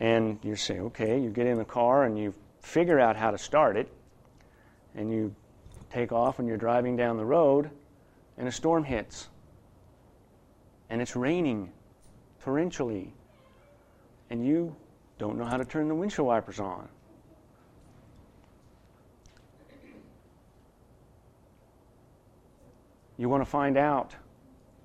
And 0.00 0.40
you 0.42 0.56
say, 0.56 0.80
Okay, 0.80 1.20
you 1.20 1.30
get 1.30 1.46
in 1.46 1.56
the 1.56 1.64
car 1.64 2.02
and 2.02 2.18
you 2.18 2.34
figure 2.60 2.98
out 2.98 3.14
how 3.14 3.30
to 3.30 3.38
start 3.38 3.76
it, 3.76 3.88
and 4.96 5.12
you 5.12 5.32
take 5.92 6.10
off 6.10 6.40
and 6.40 6.48
you're 6.48 6.56
driving 6.56 6.96
down 6.96 7.16
the 7.16 7.24
road, 7.24 7.70
and 8.36 8.48
a 8.48 8.52
storm 8.52 8.82
hits. 8.82 9.28
And 10.90 11.00
it's 11.00 11.14
raining 11.14 11.70
torrentially, 12.46 13.08
and 14.30 14.46
you 14.46 14.74
don't 15.18 15.36
know 15.36 15.44
how 15.44 15.56
to 15.56 15.64
turn 15.64 15.88
the 15.88 15.94
windshield 15.94 16.28
wipers 16.28 16.60
on. 16.60 16.88
You 23.18 23.28
want 23.28 23.42
to 23.42 23.50
find 23.50 23.76
out 23.76 24.14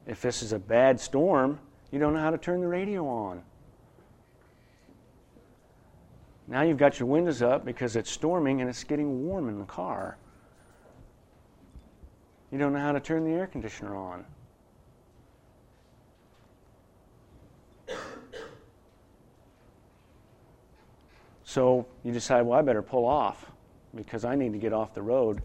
if 0.08 0.22
this 0.22 0.42
is 0.42 0.54
a 0.54 0.60
bad 0.60 1.00
storm, 1.00 1.60
you 1.92 2.00
don't 2.00 2.14
know 2.14 2.20
how 2.20 2.32
to 2.32 2.38
turn 2.38 2.62
the 2.62 2.68
radio 2.68 3.08
on. 3.08 3.44
Now 6.48 6.64
you've 6.64 6.78
got 6.78 7.00
your 7.00 7.08
windows 7.08 7.42
up 7.42 7.64
because 7.64 7.96
it's 7.96 8.10
storming 8.10 8.62
and 8.62 8.70
it's 8.70 8.84
getting 8.84 9.26
warm 9.26 9.50
in 9.50 9.60
the 9.60 9.66
car. 9.66 10.18
You 12.52 12.58
don't 12.58 12.74
know 12.74 12.80
how 12.80 12.92
to 12.92 13.00
turn 13.00 13.24
the 13.24 13.32
air 13.32 13.48
conditioner 13.48 13.96
on. 13.96 14.26
So 21.52 21.86
you 22.06 22.14
decide, 22.14 22.44
well, 22.44 22.58
I 22.58 22.62
better 22.62 22.82
pull 22.82 23.06
off 23.06 23.52
because 23.94 24.24
I 24.24 24.36
need 24.36 24.54
to 24.54 24.58
get 24.58 24.72
off 24.72 24.94
the 24.94 25.02
road. 25.02 25.42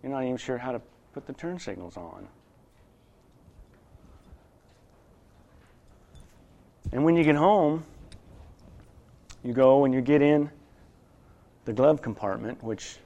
You're 0.00 0.12
not 0.12 0.22
even 0.22 0.36
sure 0.36 0.58
how 0.58 0.70
to 0.70 0.80
put 1.12 1.26
the 1.26 1.32
turn 1.32 1.58
signals 1.58 1.96
on. 1.96 2.28
And 6.92 7.02
when 7.02 7.16
you 7.16 7.24
get 7.24 7.34
home, 7.34 7.82
you 9.42 9.52
go 9.52 9.84
and 9.84 9.92
you 9.92 10.00
get 10.00 10.22
in 10.22 10.48
the 11.64 11.72
glove 11.72 12.00
compartment, 12.00 12.62
which 12.62 12.98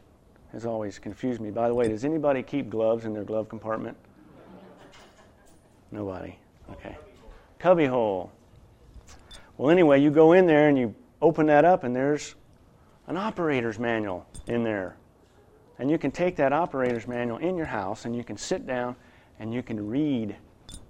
has 0.52 0.66
always 0.66 0.98
confused 0.98 1.40
me. 1.40 1.50
By 1.50 1.68
the 1.68 1.74
way, 1.74 1.88
does 1.88 2.04
anybody 2.04 2.42
keep 2.42 2.68
gloves 2.68 3.06
in 3.06 3.14
their 3.14 3.24
glove 3.24 3.48
compartment? 3.48 3.96
Nobody. 5.90 6.36
Okay. 6.72 6.98
Cubby 7.58 7.86
hole. 7.86 8.30
Well, 9.56 9.70
anyway, 9.70 10.02
you 10.02 10.10
go 10.10 10.32
in 10.32 10.44
there 10.44 10.68
and 10.68 10.76
you 10.76 10.94
open 11.20 11.46
that 11.46 11.64
up, 11.64 11.84
and 11.84 11.94
there's 11.94 12.34
an 13.06 13.16
operator's 13.16 13.78
manual 13.78 14.26
in 14.46 14.62
there. 14.62 14.96
And 15.78 15.90
you 15.90 15.98
can 15.98 16.10
take 16.10 16.36
that 16.36 16.52
operator's 16.52 17.06
manual 17.06 17.38
in 17.38 17.56
your 17.56 17.66
house 17.66 18.06
and 18.06 18.16
you 18.16 18.24
can 18.24 18.36
sit 18.36 18.66
down 18.66 18.96
and 19.38 19.52
you 19.52 19.62
can 19.62 19.88
read 19.88 20.34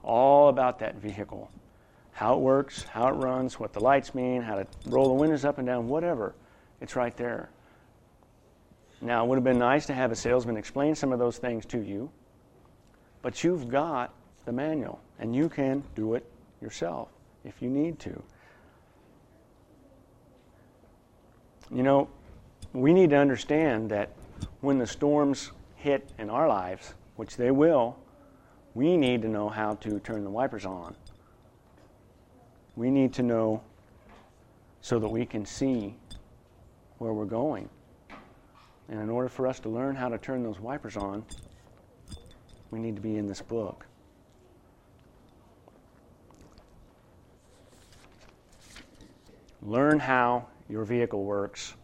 all 0.04 0.48
about 0.48 0.78
that 0.78 0.94
vehicle 0.94 1.50
how 2.16 2.32
it 2.32 2.40
works, 2.40 2.82
how 2.84 3.08
it 3.08 3.12
runs, 3.12 3.60
what 3.60 3.74
the 3.74 3.80
lights 3.80 4.14
mean, 4.14 4.40
how 4.40 4.54
to 4.54 4.66
roll 4.86 5.08
the 5.08 5.14
windows 5.14 5.44
up 5.44 5.58
and 5.58 5.66
down, 5.66 5.86
whatever. 5.86 6.34
It's 6.80 6.96
right 6.96 7.14
there. 7.14 7.50
Now, 9.02 9.22
it 9.22 9.28
would 9.28 9.36
have 9.36 9.44
been 9.44 9.58
nice 9.58 9.84
to 9.84 9.92
have 9.92 10.10
a 10.12 10.16
salesman 10.16 10.56
explain 10.56 10.94
some 10.94 11.12
of 11.12 11.18
those 11.18 11.36
things 11.36 11.66
to 11.66 11.78
you, 11.78 12.10
but 13.20 13.44
you've 13.44 13.68
got 13.68 14.14
the 14.46 14.52
manual 14.52 14.98
and 15.18 15.36
you 15.36 15.50
can 15.50 15.84
do 15.94 16.14
it 16.14 16.24
yourself 16.62 17.10
if 17.44 17.60
you 17.60 17.68
need 17.68 17.98
to. 17.98 18.22
You 21.70 21.82
know, 21.82 22.08
we 22.72 22.92
need 22.92 23.10
to 23.10 23.16
understand 23.16 23.90
that 23.90 24.10
when 24.60 24.78
the 24.78 24.86
storms 24.86 25.50
hit 25.74 26.08
in 26.18 26.30
our 26.30 26.48
lives, 26.48 26.94
which 27.16 27.36
they 27.36 27.50
will, 27.50 27.96
we 28.74 28.96
need 28.96 29.22
to 29.22 29.28
know 29.28 29.48
how 29.48 29.74
to 29.76 29.98
turn 30.00 30.22
the 30.22 30.30
wipers 30.30 30.64
on. 30.64 30.94
We 32.76 32.90
need 32.90 33.12
to 33.14 33.22
know 33.22 33.62
so 34.80 34.98
that 34.98 35.08
we 35.08 35.24
can 35.26 35.44
see 35.46 35.94
where 36.98 37.12
we're 37.12 37.24
going. 37.24 37.68
And 38.88 39.00
in 39.00 39.10
order 39.10 39.28
for 39.28 39.46
us 39.46 39.58
to 39.60 39.68
learn 39.68 39.96
how 39.96 40.08
to 40.08 40.18
turn 40.18 40.42
those 40.42 40.60
wipers 40.60 40.96
on, 40.96 41.24
we 42.70 42.78
need 42.78 42.94
to 42.94 43.02
be 43.02 43.16
in 43.16 43.26
this 43.26 43.40
book. 43.40 43.86
Learn 49.62 49.98
how 49.98 50.46
your 50.68 50.84
vehicle 50.84 51.24
works 51.24 51.74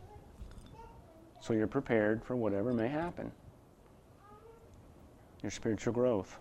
so 1.40 1.52
you're 1.52 1.66
prepared 1.66 2.24
for 2.24 2.36
whatever 2.36 2.72
may 2.72 2.88
happen. 2.88 3.30
Your 5.42 5.50
spiritual 5.50 5.92
growth. 5.92 6.38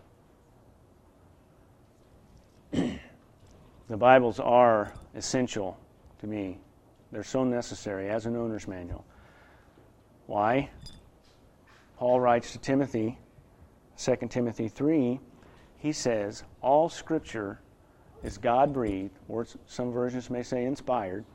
the 2.71 3.97
Bibles 3.97 4.39
are 4.39 4.93
essential 5.15 5.77
to 6.19 6.27
me. 6.27 6.59
They're 7.11 7.23
so 7.23 7.43
necessary 7.43 8.09
as 8.09 8.27
an 8.27 8.35
owner's 8.35 8.67
manual. 8.67 9.03
Why? 10.27 10.69
Paul 11.97 12.19
writes 12.19 12.51
to 12.53 12.59
Timothy, 12.59 13.17
2 13.97 14.15
Timothy 14.29 14.67
3, 14.67 15.19
he 15.77 15.91
says, 15.91 16.43
All 16.61 16.89
scripture 16.89 17.59
is 18.23 18.37
God 18.37 18.71
breathed, 18.71 19.17
or 19.27 19.47
some 19.65 19.91
versions 19.91 20.29
may 20.29 20.43
say 20.43 20.63
inspired, 20.65 21.25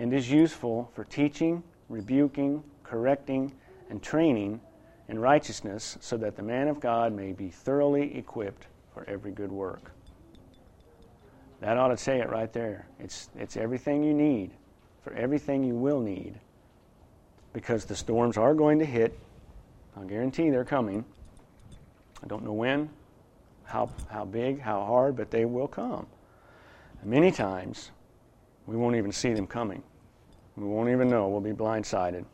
and 0.00 0.14
is 0.14 0.30
useful 0.30 0.90
for 0.94 1.04
teaching, 1.04 1.62
rebuking, 1.90 2.64
correcting, 2.82 3.52
and 3.90 4.02
training 4.02 4.58
in 5.08 5.18
righteousness, 5.18 5.98
so 6.00 6.16
that 6.16 6.36
the 6.36 6.42
man 6.42 6.68
of 6.68 6.80
God 6.80 7.12
may 7.12 7.32
be 7.32 7.50
thoroughly 7.50 8.16
equipped 8.16 8.66
for 8.94 9.04
every 9.06 9.30
good 9.30 9.52
work. 9.52 9.92
That 11.60 11.76
ought 11.76 11.88
to 11.88 11.98
say 11.98 12.18
it 12.18 12.30
right 12.30 12.50
there. 12.50 12.86
It's, 12.98 13.28
it's 13.38 13.58
everything 13.58 14.02
you 14.02 14.14
need 14.14 14.52
for 15.02 15.12
everything 15.12 15.62
you 15.64 15.74
will 15.74 16.00
need 16.00 16.34
because 17.52 17.84
the 17.84 17.96
storms 17.96 18.38
are 18.38 18.54
going 18.54 18.78
to 18.78 18.86
hit. 18.86 19.18
I'll 19.96 20.04
guarantee 20.04 20.48
they're 20.48 20.64
coming. 20.64 21.04
I 22.22 22.26
don't 22.26 22.44
know 22.44 22.52
when, 22.52 22.88
how, 23.64 23.90
how 24.10 24.24
big, 24.24 24.60
how 24.60 24.82
hard, 24.84 25.14
but 25.16 25.30
they 25.30 25.44
will 25.44 25.68
come. 25.68 26.06
And 27.02 27.10
many 27.10 27.30
times, 27.30 27.90
we 28.66 28.76
won't 28.76 28.96
even 28.96 29.12
see 29.12 29.34
them 29.34 29.46
coming. 29.46 29.82
We 30.60 30.66
won't 30.66 30.90
even 30.90 31.08
know. 31.08 31.26
We'll 31.28 31.40
be 31.40 31.52
blindsided. 31.52 32.26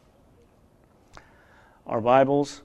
Our 1.87 2.01
Bibles 2.01 2.63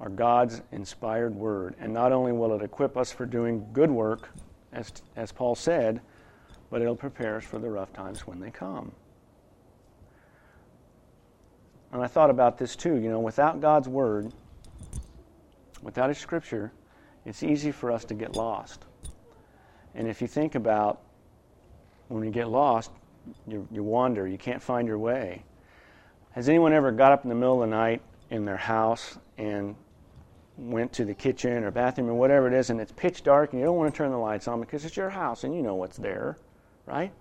are 0.00 0.08
God's 0.08 0.62
inspired 0.72 1.34
word, 1.34 1.74
and 1.78 1.92
not 1.92 2.10
only 2.10 2.32
will 2.32 2.54
it 2.54 2.62
equip 2.62 2.96
us 2.96 3.12
for 3.12 3.26
doing 3.26 3.66
good 3.74 3.90
work, 3.90 4.30
as, 4.72 4.90
as 5.14 5.30
Paul 5.30 5.56
said, 5.56 6.00
but 6.70 6.80
it'll 6.80 6.96
prepare 6.96 7.36
us 7.36 7.44
for 7.44 7.58
the 7.58 7.68
rough 7.68 7.92
times 7.92 8.26
when 8.26 8.40
they 8.40 8.50
come. 8.50 8.92
And 11.92 12.02
I 12.02 12.06
thought 12.06 12.30
about 12.30 12.56
this 12.56 12.74
too. 12.74 12.96
You 12.96 13.10
know, 13.10 13.20
without 13.20 13.60
God's 13.60 13.88
Word, 13.90 14.32
without 15.82 16.08
His 16.08 16.16
Scripture, 16.16 16.72
it's 17.26 17.42
easy 17.42 17.72
for 17.72 17.92
us 17.92 18.06
to 18.06 18.14
get 18.14 18.36
lost. 18.36 18.86
And 19.94 20.08
if 20.08 20.22
you 20.22 20.28
think 20.28 20.54
about 20.54 21.02
when 22.08 22.22
we 22.22 22.30
get 22.30 22.48
lost, 22.48 22.90
you, 23.46 23.66
you 23.70 23.82
wander, 23.82 24.26
you 24.26 24.38
can't 24.38 24.62
find 24.62 24.88
your 24.88 24.98
way. 24.98 25.44
Has 26.32 26.48
anyone 26.48 26.72
ever 26.72 26.90
got 26.92 27.12
up 27.12 27.22
in 27.22 27.28
the 27.28 27.34
middle 27.34 27.62
of 27.62 27.68
the 27.68 27.76
night 27.76 28.02
in 28.30 28.44
their 28.44 28.56
house 28.56 29.18
and 29.38 29.76
went 30.56 30.92
to 30.92 31.04
the 31.04 31.14
kitchen 31.14 31.64
or 31.64 31.70
bathroom 31.70 32.08
or 32.08 32.14
whatever 32.14 32.46
it 32.46 32.52
is 32.52 32.70
and 32.70 32.80
it's 32.80 32.92
pitch 32.92 33.22
dark 33.22 33.52
and 33.52 33.60
you 33.60 33.66
don't 33.66 33.76
want 33.76 33.92
to 33.92 33.96
turn 33.96 34.10
the 34.10 34.16
lights 34.16 34.48
on 34.48 34.60
because 34.60 34.84
it's 34.84 34.96
your 34.96 35.10
house 35.10 35.44
and 35.44 35.54
you 35.54 35.62
know 35.62 35.74
what's 35.74 35.96
there, 35.96 36.36
right? 36.86 37.12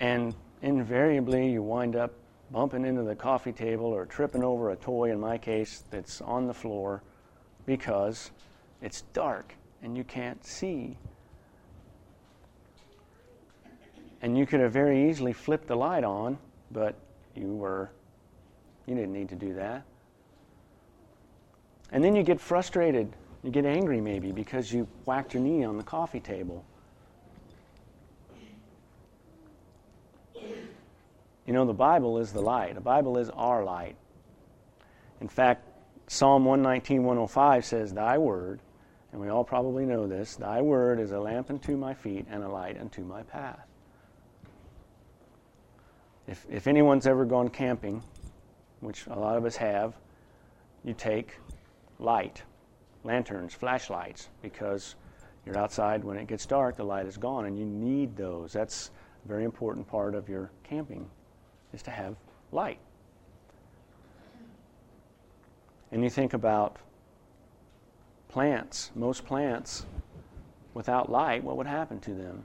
And 0.00 0.34
invariably 0.62 1.50
you 1.50 1.62
wind 1.62 1.96
up 1.96 2.12
bumping 2.50 2.84
into 2.84 3.02
the 3.02 3.14
coffee 3.14 3.52
table 3.52 3.86
or 3.86 4.04
tripping 4.04 4.44
over 4.44 4.70
a 4.70 4.76
toy, 4.76 5.10
in 5.10 5.18
my 5.18 5.38
case, 5.38 5.84
that's 5.90 6.20
on 6.20 6.46
the 6.46 6.54
floor 6.54 7.02
because 7.66 8.30
it's 8.82 9.02
dark 9.12 9.54
and 9.82 9.96
you 9.96 10.04
can't 10.04 10.44
see. 10.44 10.96
And 14.22 14.38
you 14.38 14.46
could 14.46 14.60
have 14.60 14.72
very 14.72 15.10
easily 15.10 15.32
flipped 15.32 15.66
the 15.66 15.76
light 15.76 16.04
on, 16.04 16.38
but 16.70 16.94
you 17.34 17.48
were, 17.48 17.90
you 18.86 18.94
didn't 18.94 19.12
need 19.12 19.28
to 19.30 19.34
do 19.34 19.54
that. 19.54 19.82
And 21.90 22.02
then 22.02 22.14
you 22.14 22.22
get 22.22 22.40
frustrated. 22.40 23.12
You 23.42 23.50
get 23.50 23.66
angry 23.66 24.00
maybe 24.00 24.30
because 24.30 24.72
you 24.72 24.86
whacked 25.04 25.34
your 25.34 25.42
knee 25.42 25.64
on 25.64 25.76
the 25.76 25.82
coffee 25.82 26.20
table. 26.20 26.64
You 31.44 31.52
know, 31.52 31.64
the 31.64 31.74
Bible 31.74 32.18
is 32.18 32.32
the 32.32 32.40
light. 32.40 32.76
The 32.76 32.80
Bible 32.80 33.18
is 33.18 33.28
our 33.30 33.64
light. 33.64 33.96
In 35.20 35.28
fact, 35.28 35.66
Psalm 36.06 36.44
119, 36.44 37.02
105 37.02 37.64
says, 37.64 37.92
Thy 37.92 38.16
word, 38.16 38.60
and 39.10 39.20
we 39.20 39.28
all 39.28 39.44
probably 39.44 39.84
know 39.84 40.06
this, 40.06 40.36
Thy 40.36 40.62
word 40.62 41.00
is 41.00 41.10
a 41.10 41.18
lamp 41.18 41.50
unto 41.50 41.76
my 41.76 41.94
feet 41.94 42.26
and 42.30 42.44
a 42.44 42.48
light 42.48 42.78
unto 42.80 43.02
my 43.02 43.22
path. 43.24 43.66
If, 46.32 46.46
if 46.48 46.66
anyone's 46.66 47.06
ever 47.06 47.26
gone 47.26 47.50
camping, 47.50 48.02
which 48.80 49.06
a 49.06 49.18
lot 49.18 49.36
of 49.36 49.44
us 49.44 49.54
have, 49.56 49.92
you 50.82 50.94
take 50.94 51.36
light, 51.98 52.42
lanterns, 53.04 53.52
flashlights, 53.52 54.30
because 54.40 54.94
you're 55.44 55.58
outside 55.58 56.02
when 56.02 56.16
it 56.16 56.28
gets 56.28 56.46
dark, 56.46 56.78
the 56.78 56.84
light 56.84 57.04
is 57.04 57.18
gone, 57.18 57.44
and 57.44 57.58
you 57.58 57.66
need 57.66 58.16
those. 58.16 58.54
That's 58.54 58.90
a 59.22 59.28
very 59.28 59.44
important 59.44 59.86
part 59.86 60.14
of 60.14 60.30
your 60.30 60.50
camping 60.64 61.06
is 61.74 61.82
to 61.82 61.90
have 61.90 62.16
light. 62.50 62.78
And 65.90 66.02
you 66.02 66.08
think 66.08 66.32
about 66.32 66.78
plants, 68.30 68.90
most 68.94 69.26
plants, 69.26 69.84
without 70.72 71.12
light, 71.12 71.44
what 71.44 71.58
would 71.58 71.66
happen 71.66 72.00
to 72.00 72.14
them? 72.14 72.44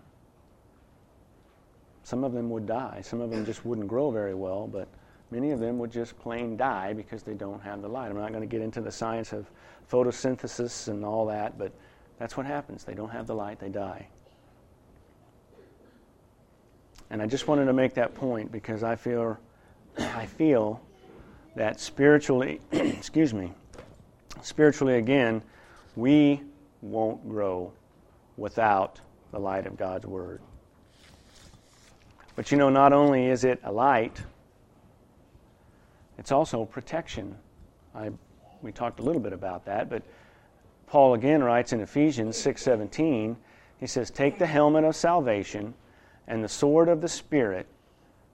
Some 2.07 2.23
of 2.23 2.31
them 2.31 2.49
would 2.51 2.65
die. 2.65 3.01
Some 3.03 3.19
of 3.19 3.31
them 3.31 3.43
just 3.43 3.65
wouldn't 3.65 3.89
grow 3.89 4.11
very 4.11 4.33
well, 4.33 4.65
but 4.65 4.87
many 5.29 5.51
of 5.51 5.59
them 5.59 5.77
would 5.79 5.91
just 5.91 6.17
plain 6.17 6.55
die 6.55 6.93
because 6.93 7.21
they 7.21 7.33
don't 7.33 7.61
have 7.61 7.81
the 7.81 7.89
light. 7.89 8.09
I'm 8.09 8.15
not 8.15 8.29
going 8.29 8.39
to 8.39 8.47
get 8.47 8.61
into 8.61 8.79
the 8.79 8.93
science 8.93 9.33
of 9.33 9.51
photosynthesis 9.91 10.87
and 10.87 11.03
all 11.03 11.25
that, 11.25 11.57
but 11.57 11.73
that's 12.17 12.37
what 12.37 12.45
happens. 12.45 12.85
They 12.85 12.93
don't 12.93 13.09
have 13.09 13.27
the 13.27 13.35
light, 13.35 13.59
they 13.59 13.67
die. 13.67 14.07
And 17.09 17.21
I 17.21 17.25
just 17.25 17.49
wanted 17.49 17.65
to 17.65 17.73
make 17.73 17.95
that 17.95 18.15
point 18.15 18.53
because 18.53 18.83
I 18.83 18.95
feel, 18.95 19.37
I 19.97 20.27
feel 20.27 20.81
that 21.57 21.81
spiritually, 21.81 22.61
excuse 22.71 23.33
me, 23.33 23.51
spiritually 24.41 24.95
again, 24.95 25.41
we 25.97 26.41
won't 26.81 27.27
grow 27.27 27.73
without 28.37 29.01
the 29.33 29.39
light 29.39 29.67
of 29.67 29.75
God's 29.75 30.05
Word. 30.05 30.39
But 32.37 32.51
you 32.51 32.57
know, 32.57 32.69
not 32.69 32.93
only 32.93 33.25
is 33.25 33.43
it 33.43 33.59
a 33.63 33.71
light, 33.71 34.21
it's 36.19 36.31
also 36.31 36.65
protection. 36.65 37.35
I, 37.95 38.11
we 38.61 38.71
talked 38.71 38.99
a 38.99 39.03
little 39.03 39.19
bit 39.19 39.33
about 39.33 39.65
that, 39.65 39.89
but 39.89 40.03
Paul 40.85 41.15
again 41.15 41.43
writes 41.43 41.73
in 41.73 41.81
Ephesians 41.81 42.37
6:17, 42.37 43.35
he 43.79 43.87
says, 43.87 44.11
"Take 44.11 44.37
the 44.37 44.45
helmet 44.45 44.83
of 44.83 44.95
salvation 44.95 45.73
and 46.27 46.43
the 46.43 46.47
sword 46.47 46.89
of 46.89 47.01
the 47.01 47.07
spirit, 47.07 47.65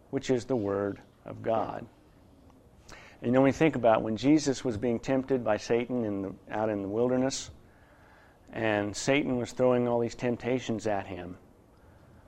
which 0.10 0.30
is 0.30 0.44
the 0.44 0.56
word 0.58 1.00
of 1.26 1.42
God." 1.42 1.86
And 3.22 3.28
you 3.28 3.32
know, 3.32 3.40
when 3.40 3.48
you 3.48 3.54
think 3.54 3.78
about 3.78 4.02
when 4.02 4.18
Jesus 4.18 4.66
was 4.66 4.76
being 4.76 5.00
tempted 5.00 5.46
by 5.46 5.56
Satan 5.56 6.04
in 6.04 6.22
the, 6.24 6.34
out 6.52 6.68
in 6.68 6.82
the 6.82 6.90
wilderness, 6.90 7.52
and 8.52 8.94
Satan 8.94 9.38
was 9.38 9.54
throwing 9.54 9.88
all 9.88 10.02
these 10.02 10.14
temptations 10.14 10.88
at 10.88 11.08
him, 11.08 11.38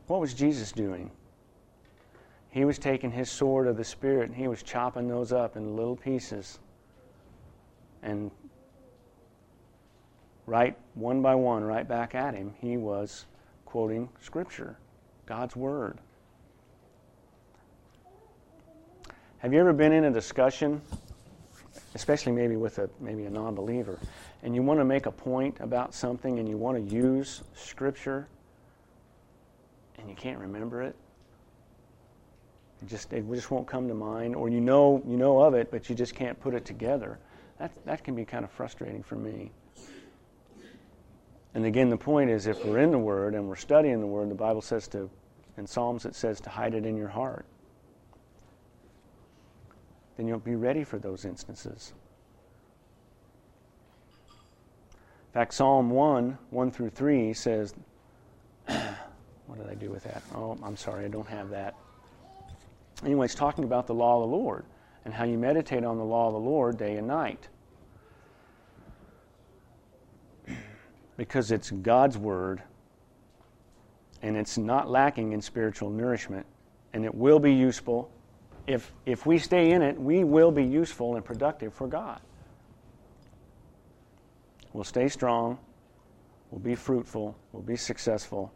what 0.08 0.22
was 0.22 0.34
Jesus 0.34 0.72
doing? 0.72 1.12
He 2.56 2.64
was 2.64 2.80
taking 2.80 3.12
his 3.12 3.30
sword 3.30 3.68
of 3.68 3.76
the 3.76 3.84
Spirit 3.84 4.30
and 4.30 4.36
he 4.38 4.48
was 4.48 4.64
chopping 4.64 5.10
those 5.10 5.34
up 5.34 5.58
in 5.58 5.76
little 5.76 5.98
pieces. 5.98 6.58
And 8.02 8.32
right 10.46 10.78
one 10.94 11.22
by 11.22 11.36
one, 11.36 11.66
right 11.66 11.86
back 11.86 12.16
at 12.16 12.34
him, 12.34 12.54
he 12.62 12.78
was 12.78 13.26
quoting 13.66 14.08
Scripture, 14.22 14.78
God's 15.26 15.58
Word. 15.58 15.98
Have 19.40 19.52
you 19.52 19.60
ever 19.60 19.74
been 19.74 19.92
in 19.92 20.06
a 20.06 20.12
discussion, 20.12 20.82
especially 21.94 22.32
maybe 22.32 22.56
with 22.56 22.80
a 22.80 22.90
maybe 23.02 23.26
a 23.26 23.30
non-believer, 23.30 24.00
and 24.44 24.56
you 24.56 24.64
want 24.64 24.80
to 24.80 24.86
make 24.86 25.08
a 25.08 25.12
point 25.12 25.58
about 25.60 25.94
something 25.94 26.40
and 26.40 26.48
you 26.48 26.56
want 26.56 26.78
to 26.78 26.96
use 26.96 27.44
Scripture, 27.54 28.30
and 29.98 30.10
you 30.10 30.16
can't 30.16 30.40
remember 30.40 30.82
it? 30.82 30.96
It 32.82 32.90
just 32.90 33.14
it 33.14 33.26
just 33.34 33.52
won't 33.52 33.68
come 33.68 33.88
to 33.88 33.94
mind, 33.94 34.36
or 34.36 34.50
you 34.50 34.62
know 34.62 35.02
you 35.08 35.18
know 35.18 35.40
of 35.42 35.54
it, 35.54 35.72
but 35.72 35.90
you 35.90 35.96
just 35.96 36.16
can't 36.16 36.40
put 36.40 36.54
it 36.54 36.66
together. 36.66 37.20
That 37.60 37.72
that 37.86 38.04
can 38.04 38.16
be 38.16 38.26
kind 38.26 38.44
of 38.44 38.52
frustrating 38.52 39.04
for 39.04 39.16
me. 39.16 39.52
And 41.56 41.66
again, 41.66 41.90
the 41.90 41.98
point 41.98 42.30
is, 42.30 42.48
if 42.48 42.66
we're 42.66 42.80
in 42.80 42.92
the 42.92 43.00
Word 43.00 43.34
and 43.34 43.48
we're 43.48 43.56
studying 43.56 44.02
the 44.02 44.06
Word, 44.06 44.30
the 44.30 44.36
Bible 44.36 44.62
says 44.62 44.90
to, 44.90 45.10
in 45.58 45.66
Psalms, 45.66 46.06
it 46.06 46.14
says 46.14 46.42
to 46.42 46.50
hide 46.50 46.76
it 46.76 46.86
in 46.86 46.98
your 46.98 47.08
heart. 47.08 47.46
Then 50.18 50.28
you'll 50.28 50.40
be 50.40 50.56
ready 50.56 50.84
for 50.84 51.00
those 51.00 51.24
instances. 51.24 51.94
In 55.00 55.40
fact, 55.40 55.54
Psalm 55.54 55.90
1, 55.90 56.38
1 56.50 56.72
through 56.72 56.90
3 56.90 57.34
says, 57.34 57.74
what 58.66 59.58
did 59.58 59.70
I 59.70 59.76
do 59.76 59.90
with 59.90 60.04
that? 60.04 60.24
Oh, 60.34 60.58
I'm 60.62 60.76
sorry, 60.76 61.06
I 61.06 61.08
don't 61.08 61.28
have 61.28 61.50
that. 61.52 61.76
Anyway, 63.04 63.26
it's 63.26 63.36
talking 63.36 63.64
about 63.64 63.88
the 63.88 63.94
law 63.94 64.22
of 64.22 64.30
the 64.30 64.36
Lord 64.36 64.66
and 65.04 65.14
how 65.14 65.26
you 65.26 65.38
meditate 65.38 65.84
on 65.84 65.98
the 65.98 66.04
law 66.04 66.28
of 66.28 66.34
the 66.34 66.40
Lord 66.40 66.78
day 66.78 66.98
and 66.98 67.08
night. 67.08 67.48
Because 71.18 71.52
it's 71.52 71.72
God's 71.72 72.18
Word 72.18 72.62
and 74.22 74.36
it's 74.36 74.58
not 74.58 74.90
lacking 74.90 75.32
in 75.32 75.42
spiritual 75.42 75.90
nourishment 75.90 76.46
and 76.94 77.06
it 77.06 77.14
will 77.14 77.40
be 77.40 77.54
useful. 77.54 78.12
If, 78.68 78.92
if 79.06 79.26
we 79.26 79.38
stay 79.38 79.72
in 79.72 79.82
it, 79.82 80.00
we 80.00 80.24
will 80.24 80.52
be 80.52 80.64
useful 80.64 81.16
and 81.16 81.24
productive 81.24 81.74
for 81.74 81.88
God. 81.88 82.20
We'll 84.74 84.84
stay 84.84 85.08
strong, 85.08 85.58
we'll 86.52 86.60
be 86.60 86.76
fruitful, 86.76 87.38
we'll 87.54 87.64
be 87.64 87.78
successful. 87.78 88.52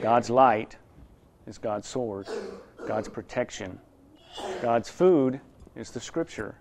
God's 0.00 0.30
light 0.30 0.76
is 1.48 1.58
God's 1.58 1.88
sword, 1.88 2.28
God's 2.86 3.08
protection. 3.08 3.80
God's 4.60 4.90
food 4.90 5.40
is 5.74 5.90
the 5.90 6.00
Scripture. 6.00 6.54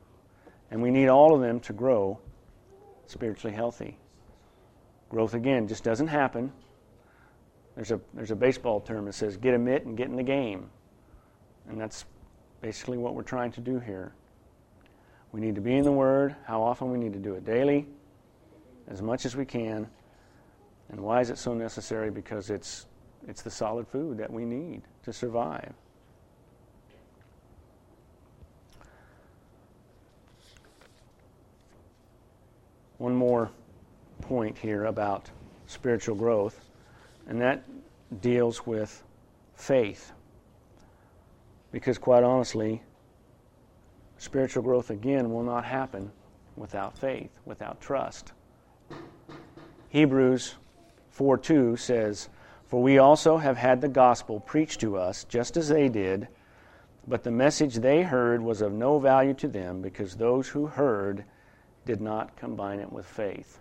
And 0.71 0.81
we 0.81 0.91
need 0.91 1.09
all 1.09 1.35
of 1.35 1.41
them 1.41 1.59
to 1.61 1.73
grow 1.73 2.19
spiritually 3.05 3.55
healthy. 3.55 3.97
Growth, 5.09 5.33
again, 5.33 5.67
just 5.67 5.83
doesn't 5.83 6.07
happen. 6.07 6.51
There's 7.75 7.91
a, 7.91 7.99
there's 8.13 8.31
a 8.31 8.35
baseball 8.35 8.79
term 8.79 9.05
that 9.05 9.13
says 9.13 9.37
get 9.37 9.53
a 9.53 9.59
mitt 9.59 9.85
and 9.85 9.95
get 9.95 10.07
in 10.07 10.15
the 10.15 10.23
game. 10.23 10.69
And 11.69 11.79
that's 11.79 12.05
basically 12.61 12.97
what 12.97 13.13
we're 13.13 13.23
trying 13.23 13.51
to 13.53 13.61
do 13.61 13.79
here. 13.79 14.13
We 15.31 15.41
need 15.41 15.55
to 15.55 15.61
be 15.61 15.75
in 15.75 15.83
the 15.83 15.91
Word. 15.91 16.35
How 16.45 16.63
often? 16.63 16.91
We 16.91 16.97
need 16.97 17.13
to 17.13 17.19
do 17.19 17.35
it 17.35 17.45
daily, 17.45 17.85
as 18.87 19.01
much 19.01 19.25
as 19.25 19.35
we 19.35 19.45
can. 19.45 19.87
And 20.89 21.01
why 21.01 21.19
is 21.21 21.29
it 21.29 21.37
so 21.37 21.53
necessary? 21.53 22.09
Because 22.09 22.49
it's 22.49 22.86
it's 23.27 23.41
the 23.41 23.51
solid 23.51 23.87
food 23.87 24.17
that 24.17 24.31
we 24.31 24.45
need 24.45 24.83
to 25.03 25.11
survive. 25.11 25.73
One 32.97 33.13
more 33.13 33.51
point 34.21 34.57
here 34.57 34.85
about 34.85 35.29
spiritual 35.67 36.15
growth, 36.15 36.59
and 37.27 37.39
that 37.41 37.63
deals 38.21 38.65
with 38.65 39.03
faith. 39.55 40.13
Because, 41.71 41.97
quite 41.97 42.23
honestly, 42.23 42.81
spiritual 44.17 44.63
growth 44.63 44.89
again 44.89 45.31
will 45.31 45.43
not 45.43 45.63
happen 45.65 46.11
without 46.55 46.97
faith, 46.97 47.39
without 47.45 47.79
trust. 47.79 48.31
Hebrews 49.89 50.55
4 51.11 51.37
2 51.37 51.75
says, 51.75 52.29
for 52.67 52.81
we 52.81 52.97
also 52.97 53.37
have 53.37 53.57
had 53.57 53.79
the 53.81 53.87
gospel 53.87 54.39
preached 54.39 54.81
to 54.81 54.97
us, 54.97 55.23
just 55.23 55.55
as 55.55 55.69
they 55.69 55.87
did, 55.87 56.27
but 57.07 57.23
the 57.23 57.31
message 57.31 57.75
they 57.75 58.03
heard 58.03 58.41
was 58.41 58.61
of 58.61 58.73
no 58.73 58.99
value 58.99 59.33
to 59.35 59.47
them 59.47 59.81
because 59.81 60.15
those 60.15 60.49
who 60.49 60.67
heard 60.67 61.23
did 61.85 62.01
not 62.01 62.35
combine 62.35 62.79
it 62.79 62.91
with 62.91 63.05
faith. 63.05 63.59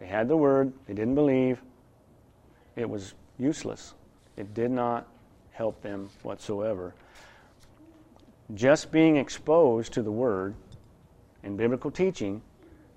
They 0.00 0.06
had 0.06 0.26
the 0.26 0.36
word, 0.36 0.72
they 0.86 0.94
didn't 0.94 1.14
believe. 1.14 1.62
It 2.74 2.90
was 2.90 3.14
useless. 3.38 3.94
It 4.36 4.52
did 4.52 4.72
not 4.72 5.06
help 5.52 5.80
them 5.82 6.10
whatsoever. 6.24 6.92
Just 8.54 8.90
being 8.90 9.16
exposed 9.16 9.92
to 9.92 10.02
the 10.02 10.10
word 10.10 10.56
and 11.44 11.56
biblical 11.56 11.92
teaching, 11.92 12.42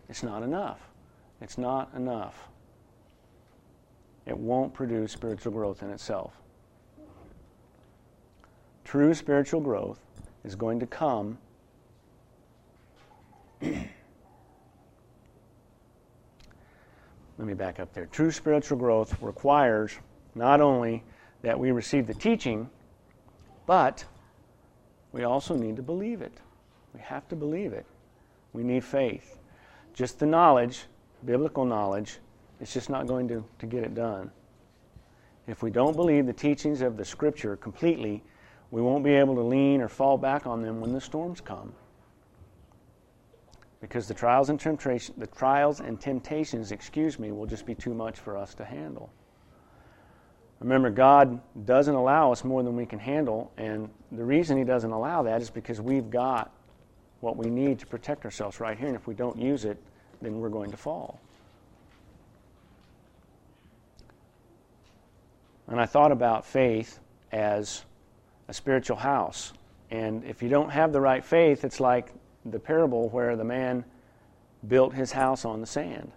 it's 0.09 0.23
not 0.23 0.41
enough. 0.41 0.79
It's 1.39 1.59
not 1.59 1.93
enough 1.95 2.49
it 4.27 4.37
won't 4.37 4.73
produce 4.73 5.13
spiritual 5.13 5.53
growth 5.53 5.81
in 5.81 5.89
itself. 5.89 6.33
True 8.83 9.13
spiritual 9.13 9.61
growth 9.61 9.99
is 10.43 10.55
going 10.55 10.79
to 10.79 10.85
come 10.85 11.37
let 13.61 13.89
me 17.39 17.53
back 17.53 17.79
up 17.79 17.93
there. 17.93 18.05
True 18.07 18.31
spiritual 18.31 18.77
growth 18.77 19.21
requires 19.21 19.93
not 20.35 20.61
only 20.61 21.03
that 21.41 21.59
we 21.59 21.71
receive 21.71 22.07
the 22.07 22.13
teaching, 22.13 22.69
but 23.65 24.05
we 25.11 25.23
also 25.23 25.55
need 25.55 25.75
to 25.75 25.81
believe 25.81 26.21
it. 26.21 26.33
We 26.93 26.99
have 27.01 27.27
to 27.29 27.35
believe 27.35 27.73
it. 27.73 27.85
We 28.53 28.63
need 28.63 28.83
faith. 28.83 29.37
Just 29.93 30.19
the 30.19 30.25
knowledge, 30.25 30.85
biblical 31.25 31.65
knowledge, 31.65 32.19
it's 32.59 32.73
just 32.73 32.89
not 32.89 33.07
going 33.07 33.27
to, 33.27 33.43
to 33.59 33.65
get 33.65 33.83
it 33.83 33.93
done. 33.93 34.31
If 35.47 35.63
we 35.63 35.71
don't 35.71 35.95
believe 35.95 36.25
the 36.25 36.33
teachings 36.33 36.81
of 36.81 36.97
the 36.97 37.05
Scripture 37.05 37.55
completely, 37.55 38.23
we 38.71 38.81
won't 38.81 39.03
be 39.03 39.13
able 39.13 39.35
to 39.35 39.41
lean 39.41 39.81
or 39.81 39.87
fall 39.87 40.17
back 40.17 40.45
on 40.45 40.61
them 40.61 40.81
when 40.81 40.91
the 40.91 40.99
storms 40.99 41.39
come. 41.39 41.73
Because 43.79 44.07
the 44.07 44.13
trials 44.13 44.49
and 44.49 44.59
temptation, 44.59 45.15
the 45.17 45.27
trials 45.27 45.79
and 45.79 46.01
temptations, 46.01 46.71
excuse 46.71 47.19
me, 47.19 47.31
will 47.31 47.45
just 47.45 47.65
be 47.65 47.75
too 47.75 47.93
much 47.93 48.19
for 48.19 48.35
us 48.35 48.53
to 48.55 48.65
handle. 48.65 49.09
Remember, 50.59 50.89
God 50.89 51.39
doesn't 51.65 51.93
allow 51.93 52.31
us 52.31 52.43
more 52.43 52.63
than 52.63 52.75
we 52.75 52.85
can 52.85 52.97
handle, 52.97 53.51
and 53.57 53.89
the 54.11 54.25
reason 54.25 54.57
He 54.57 54.63
doesn't 54.63 54.91
allow 54.91 55.21
that 55.23 55.41
is 55.41 55.51
because 55.51 55.79
we've 55.79 56.09
got 56.09 56.51
what 57.19 57.37
we 57.37 57.49
need 57.49 57.79
to 57.79 57.85
protect 57.85 58.25
ourselves 58.25 58.59
right 58.59 58.77
here, 58.77 58.87
and 58.87 58.95
if 58.95 59.07
we 59.07 59.13
don't 59.13 59.37
use 59.37 59.65
it, 59.65 59.77
then 60.21 60.39
we're 60.39 60.49
going 60.49 60.71
to 60.71 60.77
fall. 60.77 61.19
And 65.67 65.79
I 65.79 65.85
thought 65.85 66.11
about 66.11 66.45
faith 66.45 66.99
as 67.31 67.83
a 68.47 68.53
spiritual 68.53 68.97
house. 68.97 69.53
And 69.91 70.23
if 70.23 70.41
you 70.41 70.49
don't 70.49 70.69
have 70.69 70.93
the 70.93 71.01
right 71.01 71.23
faith, 71.23 71.63
it's 71.63 71.79
like 71.79 72.13
the 72.45 72.59
parable 72.59 73.09
where 73.09 73.35
the 73.35 73.43
man 73.43 73.83
built 74.67 74.93
his 74.93 75.11
house 75.11 75.45
on 75.45 75.61
the 75.61 75.67
sand, 75.67 76.11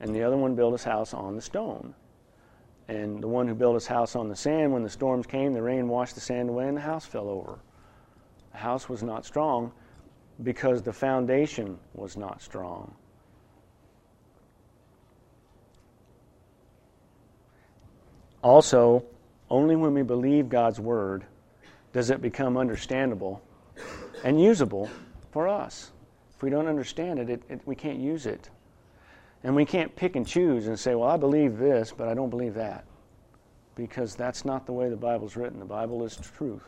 and 0.00 0.14
the 0.14 0.22
other 0.22 0.36
one 0.36 0.54
built 0.54 0.72
his 0.72 0.84
house 0.84 1.12
on 1.12 1.34
the 1.34 1.42
stone. 1.42 1.94
And 2.88 3.20
the 3.20 3.28
one 3.28 3.48
who 3.48 3.54
built 3.54 3.74
his 3.74 3.86
house 3.86 4.14
on 4.14 4.28
the 4.28 4.36
sand, 4.36 4.72
when 4.72 4.82
the 4.82 4.90
storms 4.90 5.26
came, 5.26 5.52
the 5.52 5.62
rain 5.62 5.88
washed 5.88 6.14
the 6.14 6.20
sand 6.20 6.48
away, 6.48 6.68
and 6.68 6.76
the 6.76 6.82
house 6.82 7.04
fell 7.04 7.28
over. 7.28 7.58
The 8.52 8.58
house 8.58 8.88
was 8.88 9.02
not 9.02 9.24
strong 9.24 9.72
because 10.42 10.82
the 10.82 10.92
foundation 10.92 11.78
was 11.94 12.16
not 12.16 12.40
strong. 12.40 12.94
Also, 18.46 19.04
only 19.50 19.74
when 19.74 19.92
we 19.92 20.02
believe 20.02 20.48
God's 20.48 20.78
word 20.78 21.24
does 21.92 22.10
it 22.10 22.22
become 22.22 22.56
understandable 22.56 23.42
and 24.22 24.40
usable 24.40 24.88
for 25.32 25.48
us. 25.48 25.90
If 26.36 26.44
we 26.44 26.50
don't 26.50 26.68
understand 26.68 27.18
it, 27.18 27.28
it, 27.28 27.42
it, 27.48 27.60
we 27.64 27.74
can't 27.74 27.98
use 27.98 28.24
it. 28.24 28.48
And 29.42 29.56
we 29.56 29.64
can't 29.64 29.96
pick 29.96 30.14
and 30.14 30.24
choose 30.24 30.68
and 30.68 30.78
say, 30.78 30.94
well, 30.94 31.08
I 31.08 31.16
believe 31.16 31.58
this, 31.58 31.90
but 31.90 32.06
I 32.06 32.14
don't 32.14 32.30
believe 32.30 32.54
that. 32.54 32.84
Because 33.74 34.14
that's 34.14 34.44
not 34.44 34.64
the 34.64 34.72
way 34.72 34.90
the 34.90 34.96
Bible's 34.96 35.34
written. 35.34 35.58
The 35.58 35.64
Bible 35.64 36.04
is 36.04 36.16
truth. 36.16 36.62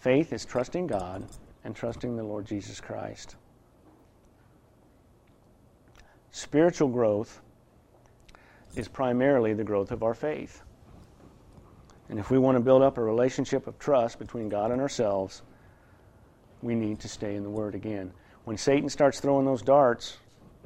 Faith 0.00 0.34
is 0.34 0.44
trusting 0.44 0.86
God 0.86 1.24
and 1.64 1.74
trusting 1.74 2.14
the 2.14 2.24
Lord 2.24 2.44
Jesus 2.44 2.78
Christ. 2.78 3.36
Spiritual 6.32 6.88
growth 6.88 7.40
is 8.74 8.88
primarily 8.88 9.52
the 9.52 9.64
growth 9.64 9.92
of 9.92 10.02
our 10.02 10.14
faith. 10.14 10.62
And 12.08 12.18
if 12.18 12.30
we 12.30 12.38
want 12.38 12.56
to 12.56 12.60
build 12.60 12.82
up 12.82 12.98
a 12.98 13.02
relationship 13.02 13.66
of 13.66 13.78
trust 13.78 14.18
between 14.18 14.48
God 14.48 14.70
and 14.70 14.80
ourselves, 14.80 15.42
we 16.62 16.74
need 16.74 17.00
to 17.00 17.08
stay 17.08 17.36
in 17.36 17.42
the 17.42 17.50
Word 17.50 17.74
again. 17.74 18.12
When 18.44 18.56
Satan 18.56 18.88
starts 18.88 19.20
throwing 19.20 19.44
those 19.44 19.62
darts, 19.62 20.16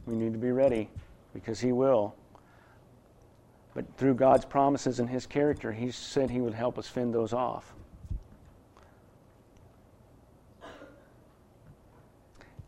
we 0.06 0.14
need 0.14 0.32
to 0.32 0.38
be 0.38 0.52
ready 0.52 0.88
because 1.34 1.60
he 1.60 1.72
will. 1.72 2.14
But 3.74 3.84
through 3.96 4.14
God's 4.14 4.44
promises 4.44 5.00
and 5.00 5.10
his 5.10 5.26
character, 5.26 5.72
he 5.72 5.90
said 5.90 6.30
he 6.30 6.40
would 6.40 6.54
help 6.54 6.78
us 6.78 6.86
fend 6.86 7.12
those 7.12 7.32
off. 7.32 7.74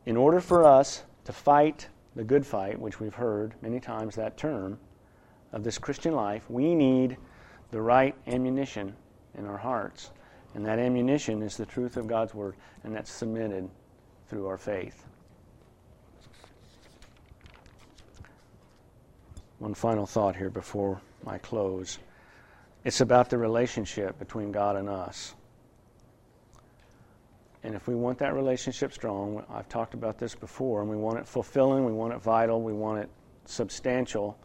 In 0.05 0.16
order 0.16 0.40
for 0.40 0.64
us 0.64 1.05
to 1.24 1.32
fight 1.32 1.88
the 2.18 2.24
good 2.24 2.44
fight, 2.44 2.76
which 2.80 2.98
we've 2.98 3.14
heard 3.14 3.54
many 3.62 3.78
times 3.78 4.16
that 4.16 4.36
term, 4.36 4.76
of 5.52 5.62
this 5.62 5.78
Christian 5.78 6.16
life, 6.16 6.42
we 6.50 6.74
need 6.74 7.16
the 7.70 7.80
right 7.80 8.12
ammunition 8.26 8.92
in 9.38 9.46
our 9.46 9.56
hearts. 9.56 10.10
And 10.54 10.66
that 10.66 10.80
ammunition 10.80 11.42
is 11.42 11.56
the 11.56 11.64
truth 11.64 11.96
of 11.96 12.08
God's 12.08 12.34
Word, 12.34 12.56
and 12.82 12.92
that's 12.92 13.12
submitted 13.12 13.70
through 14.26 14.48
our 14.48 14.58
faith. 14.58 15.04
One 19.60 19.74
final 19.74 20.04
thought 20.04 20.34
here 20.34 20.50
before 20.50 21.00
I 21.24 21.38
close. 21.38 22.00
It's 22.84 23.00
about 23.00 23.30
the 23.30 23.38
relationship 23.38 24.18
between 24.18 24.50
God 24.50 24.74
and 24.74 24.88
us. 24.88 25.36
And 27.64 27.74
if 27.74 27.88
we 27.88 27.94
want 27.94 28.18
that 28.18 28.34
relationship 28.34 28.92
strong, 28.92 29.44
I've 29.50 29.68
talked 29.68 29.94
about 29.94 30.18
this 30.18 30.34
before, 30.34 30.80
and 30.80 30.88
we 30.88 30.96
want 30.96 31.18
it 31.18 31.26
fulfilling, 31.26 31.84
we 31.84 31.92
want 31.92 32.12
it 32.12 32.22
vital, 32.22 32.62
we 32.62 32.72
want 32.72 33.00
it 33.00 33.11
substantial, 33.46 34.38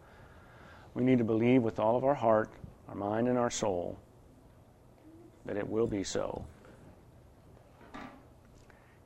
we 0.94 1.04
need 1.04 1.20
to 1.20 1.24
believe 1.24 1.62
with 1.62 1.80
all 1.80 1.96
of 1.96 2.04
our 2.04 2.16
heart, 2.16 2.52
our 2.88 2.96
mind, 2.96 3.28
and 3.28 3.38
our 3.38 3.50
soul 3.50 3.98
that 5.46 5.58
it 5.58 5.68
will 5.68 5.88
be 5.88 6.04
so. 6.04 6.46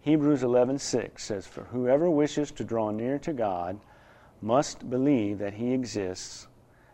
Hebrews 0.02 0.42
11:6 0.42 1.24
says, 1.24 1.46
"For 1.46 1.64
whoever 1.64 2.10
wishes 2.10 2.52
to 2.54 2.64
draw 2.64 2.92
near 2.92 3.20
to 3.20 3.34
God 3.34 3.80
must 4.42 4.90
believe 4.90 5.40
that 5.40 5.56
he 5.56 5.74
exists 5.74 6.48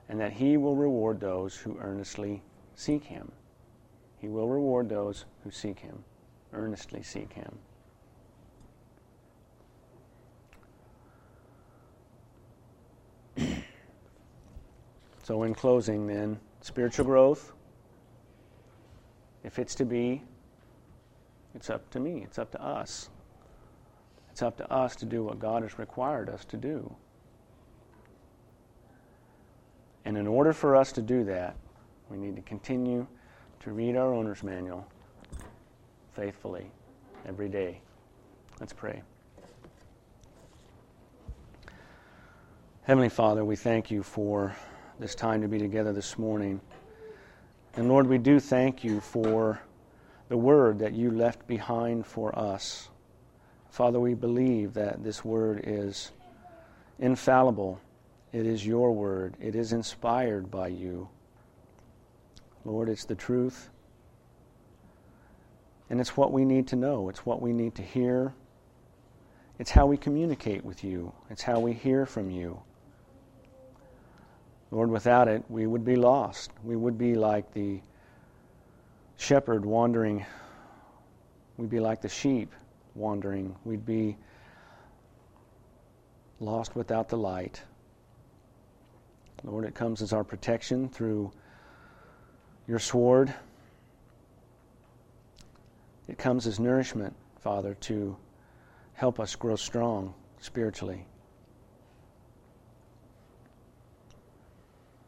and 0.09 0.19
that 0.19 0.33
he 0.33 0.57
will 0.57 0.75
reward 0.75 1.19
those 1.19 1.57
who 1.57 1.77
earnestly 1.79 2.41
seek 2.73 3.03
him." 3.03 3.31
He 4.17 4.29
will 4.29 4.47
reward 4.47 4.89
those 4.89 5.25
who 5.43 5.51
seek 5.51 5.79
him, 5.79 6.05
earnestly 6.53 7.03
seek 7.03 7.33
him. 7.33 7.57
so 15.23 15.43
in 15.43 15.53
closing 15.53 16.07
then, 16.07 16.39
spiritual 16.61 17.05
growth 17.05 17.53
if 19.43 19.59
it's 19.59 19.75
to 19.75 19.85
be 19.85 20.23
it's 21.55 21.69
up 21.69 21.87
to 21.91 21.99
me, 21.99 22.23
it's 22.23 22.39
up 22.39 22.49
to 22.51 22.63
us. 22.63 23.09
It's 24.31 24.41
up 24.41 24.57
to 24.57 24.73
us 24.73 24.95
to 24.95 25.05
do 25.05 25.23
what 25.23 25.37
God 25.37 25.61
has 25.61 25.77
required 25.77 26.29
us 26.29 26.45
to 26.45 26.57
do. 26.57 26.95
And 30.05 30.17
in 30.17 30.25
order 30.25 30.51
for 30.51 30.75
us 30.75 30.91
to 30.93 31.01
do 31.03 31.23
that, 31.25 31.55
we 32.09 32.17
need 32.17 32.35
to 32.37 32.41
continue 32.41 33.05
to 33.59 33.71
read 33.71 33.95
our 33.95 34.11
owner's 34.11 34.41
manual 34.41 34.87
faithfully 36.13 36.65
every 37.27 37.49
day. 37.49 37.81
Let's 38.59 38.73
pray. 38.73 39.01
Heavenly 42.83 43.09
Father, 43.09 43.43
we 43.45 43.55
thank 43.55 43.89
you 43.89 44.03
for 44.03 44.55
this 44.99 45.15
time 45.15 45.41
to 45.41 45.47
be 45.47 45.57
together 45.57 45.93
this 45.93 46.17
morning. 46.17 46.61
And 47.75 47.89
Lord, 47.89 48.07
we 48.07 48.17
do 48.17 48.39
thank 48.39 48.83
you 48.83 48.99
for 48.99 49.61
the 50.29 50.37
word 50.37 50.79
that 50.79 50.93
you 50.93 51.09
left 51.09 51.47
behind 51.47 52.05
for 52.05 52.37
us. 52.37 52.89
Father, 53.69 53.99
we 53.99 54.13
believe 54.13 54.73
that 54.73 55.03
this 55.03 55.25
word 55.25 55.61
is 55.63 56.11
infallible. 56.99 57.79
It 58.31 58.45
is 58.45 58.65
your 58.65 58.91
word. 58.91 59.35
It 59.39 59.55
is 59.55 59.73
inspired 59.73 60.51
by 60.51 60.67
you. 60.67 61.09
Lord, 62.65 62.89
it's 62.89 63.05
the 63.05 63.15
truth. 63.15 63.69
And 65.89 65.99
it's 65.99 66.17
what 66.17 66.31
we 66.31 66.45
need 66.45 66.67
to 66.69 66.75
know. 66.75 67.09
It's 67.09 67.25
what 67.25 67.41
we 67.41 67.53
need 67.53 67.75
to 67.75 67.81
hear. 67.81 68.33
It's 69.59 69.71
how 69.71 69.85
we 69.85 69.97
communicate 69.97 70.65
with 70.65 70.83
you. 70.83 71.13
It's 71.29 71.43
how 71.43 71.59
we 71.59 71.73
hear 71.73 72.05
from 72.05 72.29
you. 72.31 72.59
Lord, 74.71 74.89
without 74.89 75.27
it, 75.27 75.43
we 75.49 75.67
would 75.67 75.85
be 75.85 75.95
lost. 75.95 76.51
We 76.63 76.75
would 76.75 76.97
be 76.97 77.13
like 77.13 77.53
the 77.53 77.79
shepherd 79.17 79.63
wandering, 79.63 80.25
we'd 81.57 81.69
be 81.69 81.79
like 81.79 82.01
the 82.01 82.09
sheep 82.09 82.51
wandering. 82.95 83.55
We'd 83.63 83.85
be 83.85 84.17
lost 86.39 86.75
without 86.75 87.09
the 87.09 87.17
light. 87.17 87.61
Lord, 89.43 89.65
it 89.65 89.75
comes 89.75 90.01
as 90.01 90.13
our 90.13 90.23
protection 90.23 90.89
through 90.89 91.31
your 92.67 92.79
sword. 92.79 93.33
It 96.13 96.19
comes 96.19 96.45
as 96.45 96.59
nourishment, 96.59 97.15
Father, 97.39 97.73
to 97.73 98.15
help 98.93 99.19
us 99.19 99.35
grow 99.35 99.55
strong 99.55 100.13
spiritually. 100.39 101.07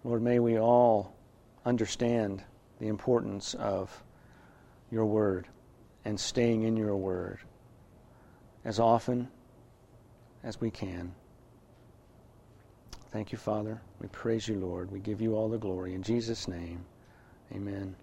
Lord, 0.03 0.23
may 0.23 0.39
we 0.39 0.57
all 0.57 1.15
understand 1.63 2.41
the 2.79 2.87
importance 2.87 3.53
of 3.53 4.03
your 4.89 5.05
word 5.05 5.47
and 6.05 6.19
staying 6.19 6.63
in 6.63 6.75
your 6.75 6.95
word 6.95 7.37
as 8.63 8.79
often 8.79 9.27
as 10.43 10.59
we 10.59 10.71
can. 10.71 11.13
Thank 13.11 13.31
you, 13.31 13.37
Father. 13.37 13.79
We 14.01 14.07
praise 14.07 14.47
you, 14.47 14.55
Lord. 14.55 14.89
We 14.89 15.01
give 15.01 15.21
you 15.21 15.35
all 15.35 15.49
the 15.49 15.59
glory. 15.59 15.93
In 15.93 16.01
Jesus' 16.01 16.47
name, 16.47 16.83
amen. 17.53 17.95